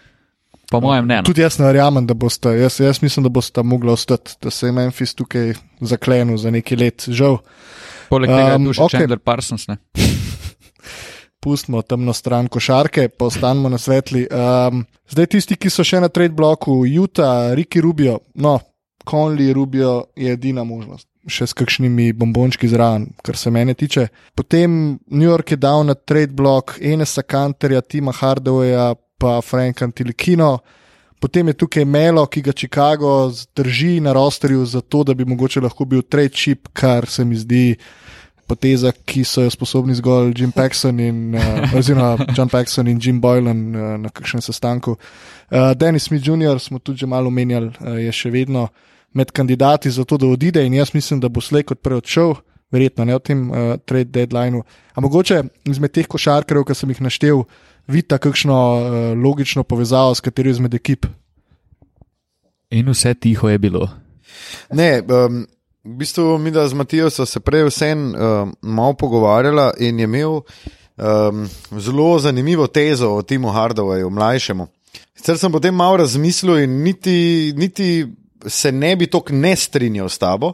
[0.73, 1.21] po mojem, ne.
[1.21, 1.29] No.
[1.29, 4.71] Tudi jaz ne verjamem, da boste, jaz, jaz mislim, da boste mogli ostati, da se
[4.71, 7.07] je Memphis tukaj zaklenil za nekaj let.
[7.09, 7.39] Žal,
[8.13, 8.99] Poleg tega Um, je tu še okej.
[8.99, 9.69] Chandler Parsons.
[9.71, 9.79] Ne?
[11.43, 14.27] pustimo temno stran košarke, pa ostanemo na svetli.
[14.31, 18.61] Um, zdaj tisti, ki so še na trade bloku, Utah, Ricky Rubio, no,
[19.09, 21.09] Conley Rubio je edina možnost.
[21.27, 24.09] Še s kakšnimi bombončki zraven, kar se mene tiče.
[24.39, 28.93] Potem New York je dal na trade blok Enesa Kanterja, Tima Hardawaya,
[29.23, 30.59] pa Franka Tilikino.
[31.23, 35.85] Potem je tukaj Melo, ki ga Chicago drži na rosterju, zato da bi mogoče lahko
[35.87, 37.77] bil trade chip, kar se mi zdi
[38.47, 43.21] poteza, ki so jo sposobni zgolj Jim Paxson in, uh, oziroma John Paxson in Jim
[43.23, 44.97] Boylan uh, na kakšnem sestanku.
[44.99, 46.59] Uh, Dennis Smith Jr.
[46.59, 48.69] smo tudi že malo omenjali, uh, je še vedno
[49.15, 52.35] med kandidati za to, da odide in jaz mislim, da bo slej kot prej odšel
[52.73, 54.65] verjetno ne v tem uh, trade deadlineu.
[54.97, 57.45] Ampak mogoče izmed teh košarkarjev, ki sem jih naštel,
[57.87, 61.07] vidite kakšno uh, logično povezavo s katero izmed ekip.
[62.71, 63.89] In vse tiho je bilo.
[64.73, 65.47] Ne, um,
[65.85, 70.05] v bistvu mi, da z Matijo so se prej vsem um, malo pogovarjala in je
[70.05, 74.67] imel um, zelo zanimivo tezo o Timu Hardawayju, mlajšemu.
[75.15, 78.07] Sicer sem potem malo razmislil in niti, niti
[78.47, 80.53] se ne bi tako ne strinjal s tabo,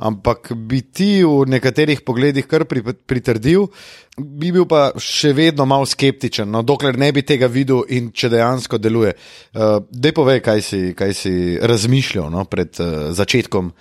[0.00, 3.68] ampak bi ti v nekaterih pogledih kar pri, pritrdil,
[4.16, 8.32] bi bil pa še vedno malo skeptičen, no, dokler ne bi tega videl in če
[8.32, 9.14] dejansko deluje.
[9.54, 13.72] Uh, Dej povej, kaj si, kaj si razmišljal no, pred uh, začetkom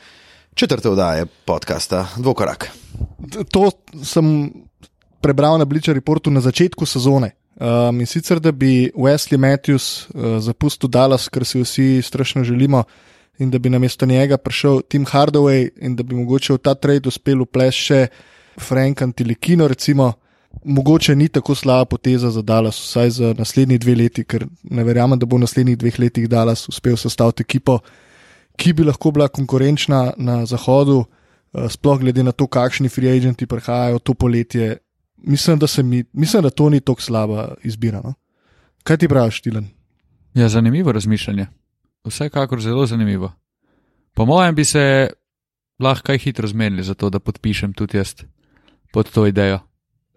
[0.55, 2.69] četrte oddaje podcasta Dvokorak.
[3.55, 3.69] To
[4.03, 4.51] sem
[5.23, 7.35] prebral na Bleacher Reportu na začetku sezone.
[7.59, 12.85] Um, in sicer, da bi Wesley Matthews uh, zapustil Dallas, kar si vsi strašno želimo,
[13.39, 17.07] in da bi namesto njega prišel Tim Hardaway in da bi mogoče v ta trade
[17.07, 18.07] uspel uplesti še
[18.59, 20.13] Frank Antilikino, recimo.
[20.65, 25.19] Mogoče ni tako slaba poteza za Dallas, vsaj za naslednji dve leti, ker ne verjamem,
[25.19, 27.79] da bo v naslednjih dveh letih Dallas uspel sestaviti ekipo,
[28.57, 33.47] ki bi lahko bila konkurenčna na zahodu, uh, sploh glede na to, kakšni free agenti
[33.47, 34.77] prihajajo to poletje.
[35.17, 38.01] Mislim, da, mi, mislim, da to ni tako slaba izbira.
[38.03, 38.13] No?
[38.83, 39.69] Kaj ti praviš, Tilen?
[40.33, 41.47] Ja, zanimivo razmišljanje.
[42.07, 43.31] Vsekakor zelo zanimivo.
[44.13, 45.09] Po mojem bi se
[45.79, 48.15] lahko kaj hitro zmenili za to, da podpišem tudi jaz
[48.93, 49.59] pod to idejo.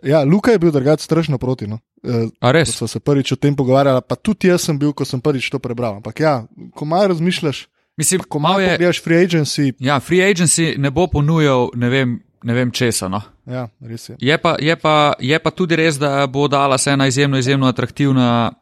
[0.02, 1.66] Ja, Luka je bil drugače strašno proti.
[1.66, 1.78] No.
[2.02, 2.76] E, A res?
[2.76, 5.58] Smo se prvič o tem pogovarjali, pa tudi jaz sem bil, ko sem prvič to
[5.58, 5.96] prebral.
[5.96, 7.66] Ampak ja, ko malo razmišljaš,
[7.96, 12.20] Mislim, ko malo je, pogledaš free agency, ja, free agency ne bo ponujal ne vem,
[12.42, 13.08] ne vem česa.
[13.08, 13.20] No.
[13.46, 14.16] ja, res je.
[14.20, 17.68] Je, pa, je, pa, je pa tudi res, da bo dala se ena izjemno, izjemno
[17.68, 18.52] atraktivna,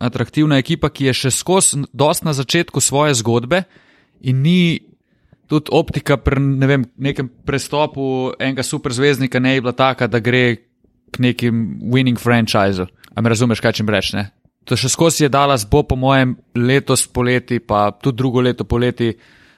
[0.00, 3.64] atraktivna ekipa, ki je še skozi, dost na začetku svoje zgodbe
[4.24, 4.80] in ni
[5.50, 10.44] tudi optika pri ne vem, nekem prestopu enega superzvezdnika ne je bila taka, da gre
[11.10, 12.86] k nekim winning franchisu.
[13.14, 14.12] A me razumeš, kaj čem reč?
[14.14, 14.30] Ne?
[14.70, 19.10] To še skozi je dala, bo po mojem letos poleti, pa tudi drugo leto poleti,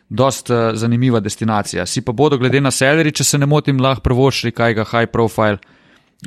[0.08, 1.86] dost uh, zanimiva destinacija.
[1.86, 5.12] Si pa bodo, glede na seleri, če se ne motim, lahko prvošli kaj ga high
[5.12, 5.60] profile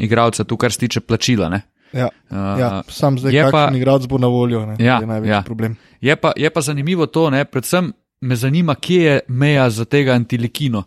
[0.02, 1.50] igralca, tu kar se tiče plačila.
[1.50, 1.62] Ne?
[1.96, 5.42] Ja, Uh, ja, sam zdaj, kakšen igralec bo na voljo, ne, Ja, je največji ja.
[5.46, 5.78] problem.
[6.02, 7.46] Je pa, je pa zanimivo to, ne?
[7.46, 10.84] predvsem me zanima, kje je meja za tega Antilikino.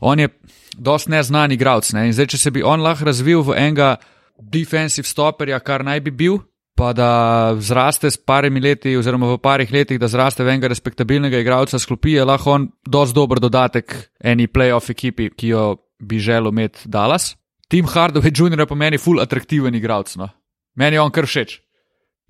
[0.00, 0.28] On je
[0.74, 2.06] dost neznan igralec ne?
[2.08, 3.96] in zdaj, če se bi on lahko razvil v enega
[4.38, 6.40] defensive stopperja, kar naj bi bil,
[6.78, 7.10] pa da
[7.58, 12.16] zraste s parimi leti, oziroma v parih letih, da zraste v enega respektabilnega igralca, sklopi
[12.16, 13.94] je lahko on dost dober dodatek
[14.24, 17.36] eni playoff ekipi, ki jo bi želel imeti Dallas.
[17.68, 18.60] Tim Hardaway Jr.
[18.60, 20.16] je po meni full atraktiven igralec.
[20.16, 20.30] No?
[20.78, 21.58] Meni je on kar všeč.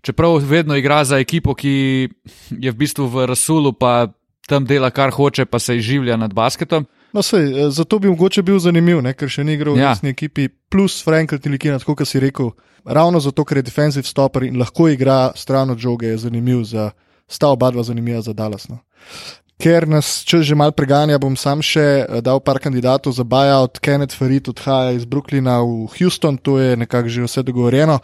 [0.02, 2.08] Čeprav vedno igra za ekipo, ki
[2.54, 4.08] je v bistvu v Rasulu, pa
[4.48, 6.86] tam dela kar hoče, pa se izživlja nad basketom.
[7.12, 9.92] No, sej, eh, zato bi mogoče bil zanimiv, ne, ker še ni igral v Ja.
[9.92, 12.52] resni ekipi, plus Frank Tilikina, tako kot si rekel.
[12.84, 16.92] Ravno zato, ker je defensive stopper in lahko igra stran od žoge, je zanimiv za,
[17.28, 18.68] sta oba dva zanimiva za Dallas.
[18.68, 18.78] No.
[19.58, 23.80] Ker nas če že mal preganja, bom sam še eh, dal par kandidatov za buyout.
[23.80, 27.98] Kenneth Farid odhaja iz Brooklyna v Houston, to je nekako že vse dogovorjeno.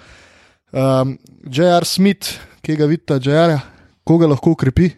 [0.75, 1.85] Um, J.R.
[1.87, 3.59] Smith, ki ga vidite, J.R.,
[4.05, 4.91] koga lahko ukrepi?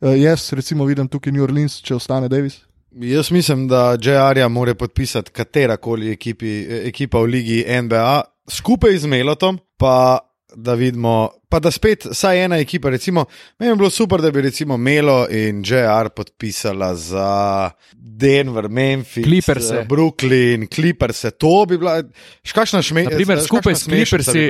[0.00, 2.58] Uh, jaz recimo vidim tukaj New Orleans, če ostane Davis.
[2.90, 9.60] Jaz mislim, da JR-ja mora podpisati katerakoli ekipi, ekipa v ligi NBA skupaj z Melotom,
[9.78, 10.18] pa
[10.56, 12.90] da vidimo, pa da spet vsaj ena ekipa.
[12.90, 13.24] Recimo,
[13.58, 19.76] meni bi bilo super, da bi recimo Melo in JR podpisala za Denver, Memphis, Clipperse.
[19.78, 21.24] eh, Brooklyn, Clippers.
[21.38, 22.02] To bi bila,
[22.42, 23.10] škašna šmeha.
[23.10, 24.48] Na primer, skupaj s Clippersi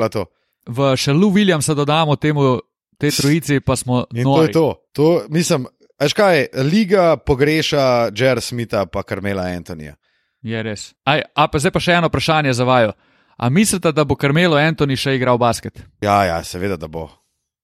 [0.70, 2.60] v Šalu Williamsa dodamo temu,
[2.98, 4.48] te trojici, pa smo In to nori.
[4.48, 4.66] je to.
[4.92, 5.66] to mislim,
[6.00, 9.94] Veš kaj, liga pogreša Jer Smitha pa Karmela Antonija.
[10.42, 10.94] Je res.
[11.04, 12.94] Aj, a pa zdaj pa še eno vprašanje za vaju.
[13.36, 15.82] A mislite, da bo Carmelo Anthony še igral basket?
[16.00, 17.10] Ja, ja, seveda, da bo.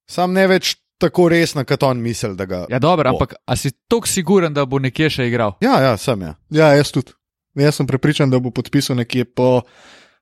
[0.09, 2.63] Sam ne več tako resno, kot on misli, da ga.
[2.73, 3.17] Ja, dobro, bo.
[3.17, 5.57] ampak a si tako siguren, da bo nekje še igral?
[5.65, 6.37] Ja, ja, sem ja.
[6.53, 7.17] Ja, jaz tudi.
[7.57, 9.63] Jaz sem prepričan, da bo podpisal nekje po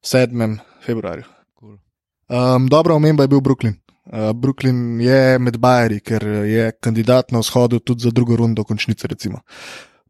[0.06, 0.58] 7.
[0.86, 1.26] februarju.
[2.28, 3.74] Um, dobra omemba je bil Brooklyn.
[4.04, 9.08] Uh, Brooklyn je med Bajeri, ker je kandidat na vzhodu tudi za drugo rundo končnice.
[9.08, 9.40] Recimo.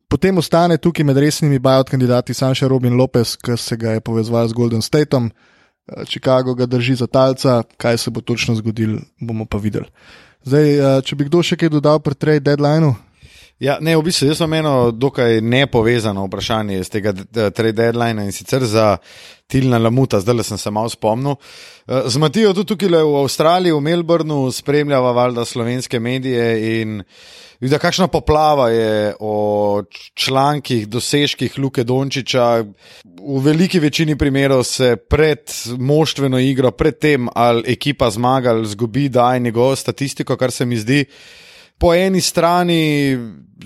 [0.09, 4.49] Potem ostane tukaj med resnimi buyout kandidati Sanša Robin Lopez, ki se ga je povezal
[4.49, 5.31] z Golden Stateom.
[6.07, 9.85] Chicago ga drži za talca, kaj se bo točno zgodilo, bomo pa videli.
[10.45, 12.95] Zdaj, če bi kdo še kaj dodal pri trade deadlineu,
[13.63, 18.33] Ja, ne, v bistvu jaz sem eno dokaj nepovezano vprašanje iz tega trade deadline in
[18.35, 18.97] sicer za
[19.47, 21.37] Tilna Lamuta, zdaj sem se malo spomnil.
[21.87, 27.03] Eh, Z Matijo tudi tukaj v Avstraliji, v Melbournu, spremljava valjda slovenske medije in
[27.61, 29.83] vidi, kakšna poplava je o
[30.15, 32.65] člankih, dosežkih Luke Dončiča.
[33.05, 35.47] V veliki večini primerov se pred
[35.79, 40.77] moštveno igro, pred tem, ali ekipa zmaga ali zgubi, daje njegovo statistiko, kar se mi
[40.77, 41.05] zdi
[41.85, 43.19] po eni strani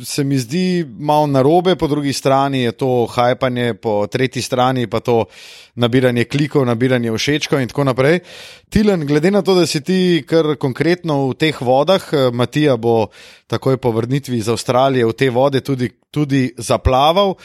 [0.04, 5.00] se mi zdi malo narobe, po drugi strani je to hajpanje, po tretji strani pa
[5.00, 5.24] to
[5.74, 8.18] nabiranje klikov, nabiranje všečkov in tako naprej.
[8.74, 13.06] Tilen, glede na to, da si ti kar konkretno v teh vodah, eh, Matija bo
[13.46, 17.36] takoj po vrnitvi iz Avstralije v te vode tudi, tudi zaplaval.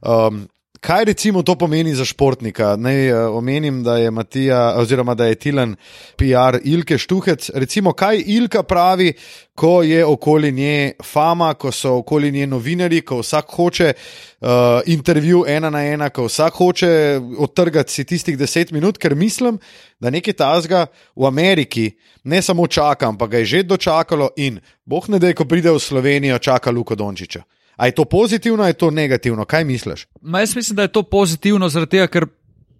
[0.00, 0.46] Um,
[0.80, 2.76] Kaj recimo to pomeni za športnika?
[2.76, 5.76] Naj uh, omenim, da je Matija, oziroma da je Tilan
[6.16, 7.50] PR Ilke Štuhec.
[7.54, 9.12] Recimo, kaj Ilka pravi,
[9.54, 14.48] ko je okoli nje fama, ko so okoli nje novinari, ko vsak hoče uh,
[14.86, 19.58] intervju ena na ena, ko vsak hoče odtrgati si tistih deset minut, ker mislim,
[20.00, 21.90] da nekaj tazga v Ameriki
[22.24, 25.78] ne samo čaka, ampak ga je že dočakalo in boh ne da, ko pride v
[25.78, 27.44] Slovenijo, čaka Luko Dončiča.
[27.76, 29.44] A je to pozitivno, a je to negativno?
[29.44, 30.06] Kaj misliš?
[30.20, 32.26] Ma jaz mislim, da je to pozitivno, zaradi tega, ker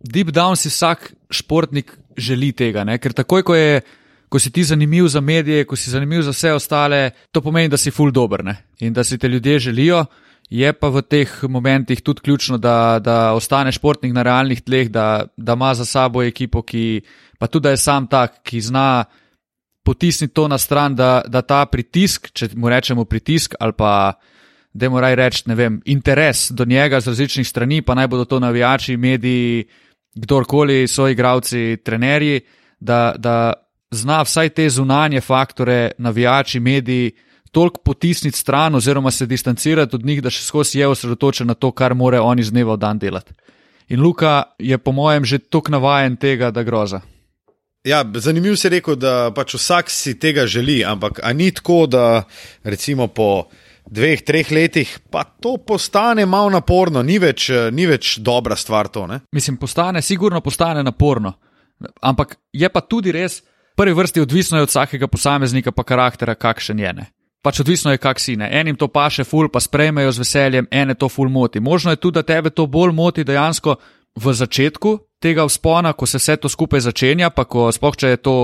[0.01, 2.85] deep down si vsak športnik želi tega.
[2.85, 2.99] Ne?
[2.99, 3.81] Ker takoj, ko, je,
[4.29, 7.77] ko si ti zanimiv za medije, ko si zanimiv za vse ostale, to pomeni, da
[7.77, 8.57] si full dober ne?
[8.81, 10.05] in da si te ljudje želijo.
[10.51, 15.27] Je pa v teh momentih tudi ključno, da, da ostane športnik na realnih tleh, da,
[15.37, 17.03] da ima za sabo ekipo, ki
[17.39, 19.05] pa tudi je sam tak, ki zna
[19.87, 24.19] potisniti to na stran, da, da ta pritisk, če mu rečemo pritisk ali pa
[24.73, 28.25] da mu raj reči, ne vem, interes do njega z različnih strani, pa naj bodo
[28.25, 29.65] to navijači, mediji,
[30.15, 32.41] kdorkoli, so igravci, trenerji,
[32.81, 33.53] da, da
[33.91, 37.13] zna vsaj te zunanje faktore, navijači, mediji,
[37.51, 41.73] toliko potisniti stran oziroma se distancirati od njih, da še skozi je osredotočen na to,
[41.73, 43.35] kar more oni z dneva v dan delati.
[43.91, 47.01] In Luka je po mojem že tako navajen tega, da groza.
[47.85, 52.23] Ja, zanimivo si rekel, da pač vsak si tega želi, ampak ni tako, da
[52.63, 53.49] recimo po
[53.91, 58.89] dveh, treh letih pa to postane malo naporno, ni več, eh, ni več dobra stvar
[58.89, 59.07] to.
[59.07, 59.21] Ne?
[59.33, 61.35] Mislim, postane, sigurno postane naporno.
[62.03, 66.35] Ampak je pa tudi res, v prvi vrsti odvisno je od vsakega posameznika, pa karaktera,
[66.35, 66.93] kakšen je.
[66.93, 67.07] Ne?
[67.43, 68.49] Pač odvisno je, kak si ne.
[68.53, 71.61] Enim to paše ful, pa sprejmejo z veseljem, ene to ful moti.
[71.61, 73.77] Možno je tudi, da tebe to bolj moti dejansko
[74.17, 78.21] v začetku tega vzpona, ko se vse to skupaj začenja, pa ko spoh, če je
[78.21, 78.37] to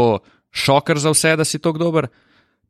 [0.52, 2.08] šoker za vse, da si tako dober,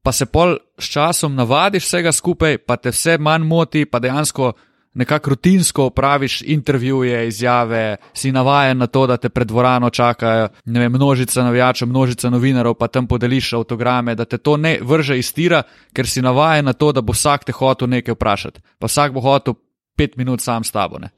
[0.07, 4.53] pa se pol s časom navadiš vsega skupaj, pa te vse manj moti, pa dejansko
[4.95, 10.93] nekako rutinsko opraviš intervjuje, izjave, si navajen na to, da te pred dvorano čakajo vem,
[10.93, 15.65] množica navijačev, množica novinarjev, pa tam podeliš avtograme, da te to ne vrže iz tira,
[15.93, 18.63] ker si navajen na to, da bo vsak te hotel nekaj vprašati.
[18.79, 19.59] Pa vsak bo hotel
[19.97, 21.03] pet minut sam s tabo.
[21.03, 21.11] Ne?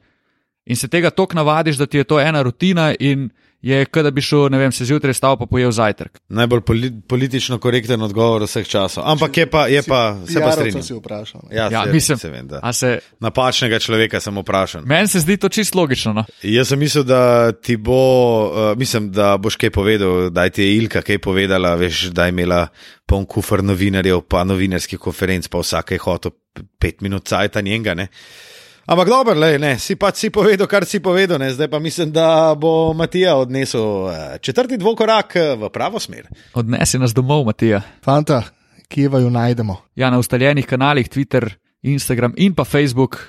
[0.65, 3.29] In se tega tok navadiš, da ti je to ena rutina in
[3.61, 6.19] je, kot da bi šel, ne vem, se zjutraj stal pa pojel zajtrk.
[6.29, 9.03] Najbolj poli politično korekten odgovor vseh časov.
[9.05, 10.83] Ampak je pa, je pa se pa strinjam.
[10.83, 11.41] si vprašal.
[11.43, 11.57] ne.
[11.57, 12.61] Ja, Ja, se, mislim, se vem, da.
[12.63, 14.83] a se, Napačnega človeka sem vprašal.
[14.85, 16.13] meni se zdi to čisto logično.
[16.13, 16.25] No?
[16.41, 17.99] Jaz sem mislil, da ti bo,
[18.45, 22.29] uh, mislim, da boš kaj povedal, da ti je Ilka kaj povedala, veš, da je
[22.31, 22.69] imela
[23.05, 27.95] poln kufr novinarjev, pa novinarskih konferenc, pa vsak je hotel p- pet minut cajta njenega.
[27.95, 28.07] Ne?
[28.89, 31.53] Ampak dobro, lej, ne, si pač si povedal, kar si povedal, ne?
[31.53, 36.25] zdaj pa mislim, da bo Matija odnesel eh, četrti dvokorak eh, v pravo smer.
[36.57, 37.83] Odnesi nas domov, Matija.
[38.01, 38.41] Fanta,
[38.89, 39.77] kje vaju najdemo?
[39.93, 41.51] Ja, na ustaljenih kanalih Twitter,
[41.83, 43.21] Instagram in pa Facebook,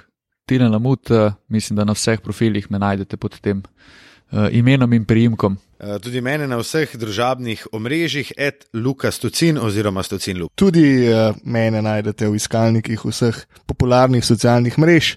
[0.47, 5.03] Tina Lamut, uh, mislim, da na vseh profilih me najdete pod tem uh, imenom in
[5.05, 5.59] priimkom.
[5.79, 10.51] Eh, Tudi mene na vseh družabnih omrežjih, et Luka Stucin oziroma Stucin Luka.
[10.59, 15.15] Tudi uh, mene najdete v iskalnikih vseh popularnih socialnih mrež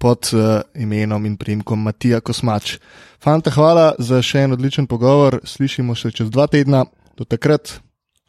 [0.00, 2.78] pod uh, imenom in primkom Matija Kosmač.
[3.20, 5.42] Fanta, hvala za še en odličen pogovor.
[5.44, 6.86] Slišimo se čez dva tedna.
[7.20, 7.76] Do takrat,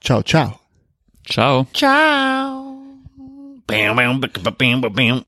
[0.03, 0.59] čau, čau.
[1.23, 1.63] Čau.
[3.63, 5.19] Bam, bam, bam, bam, bam, bam.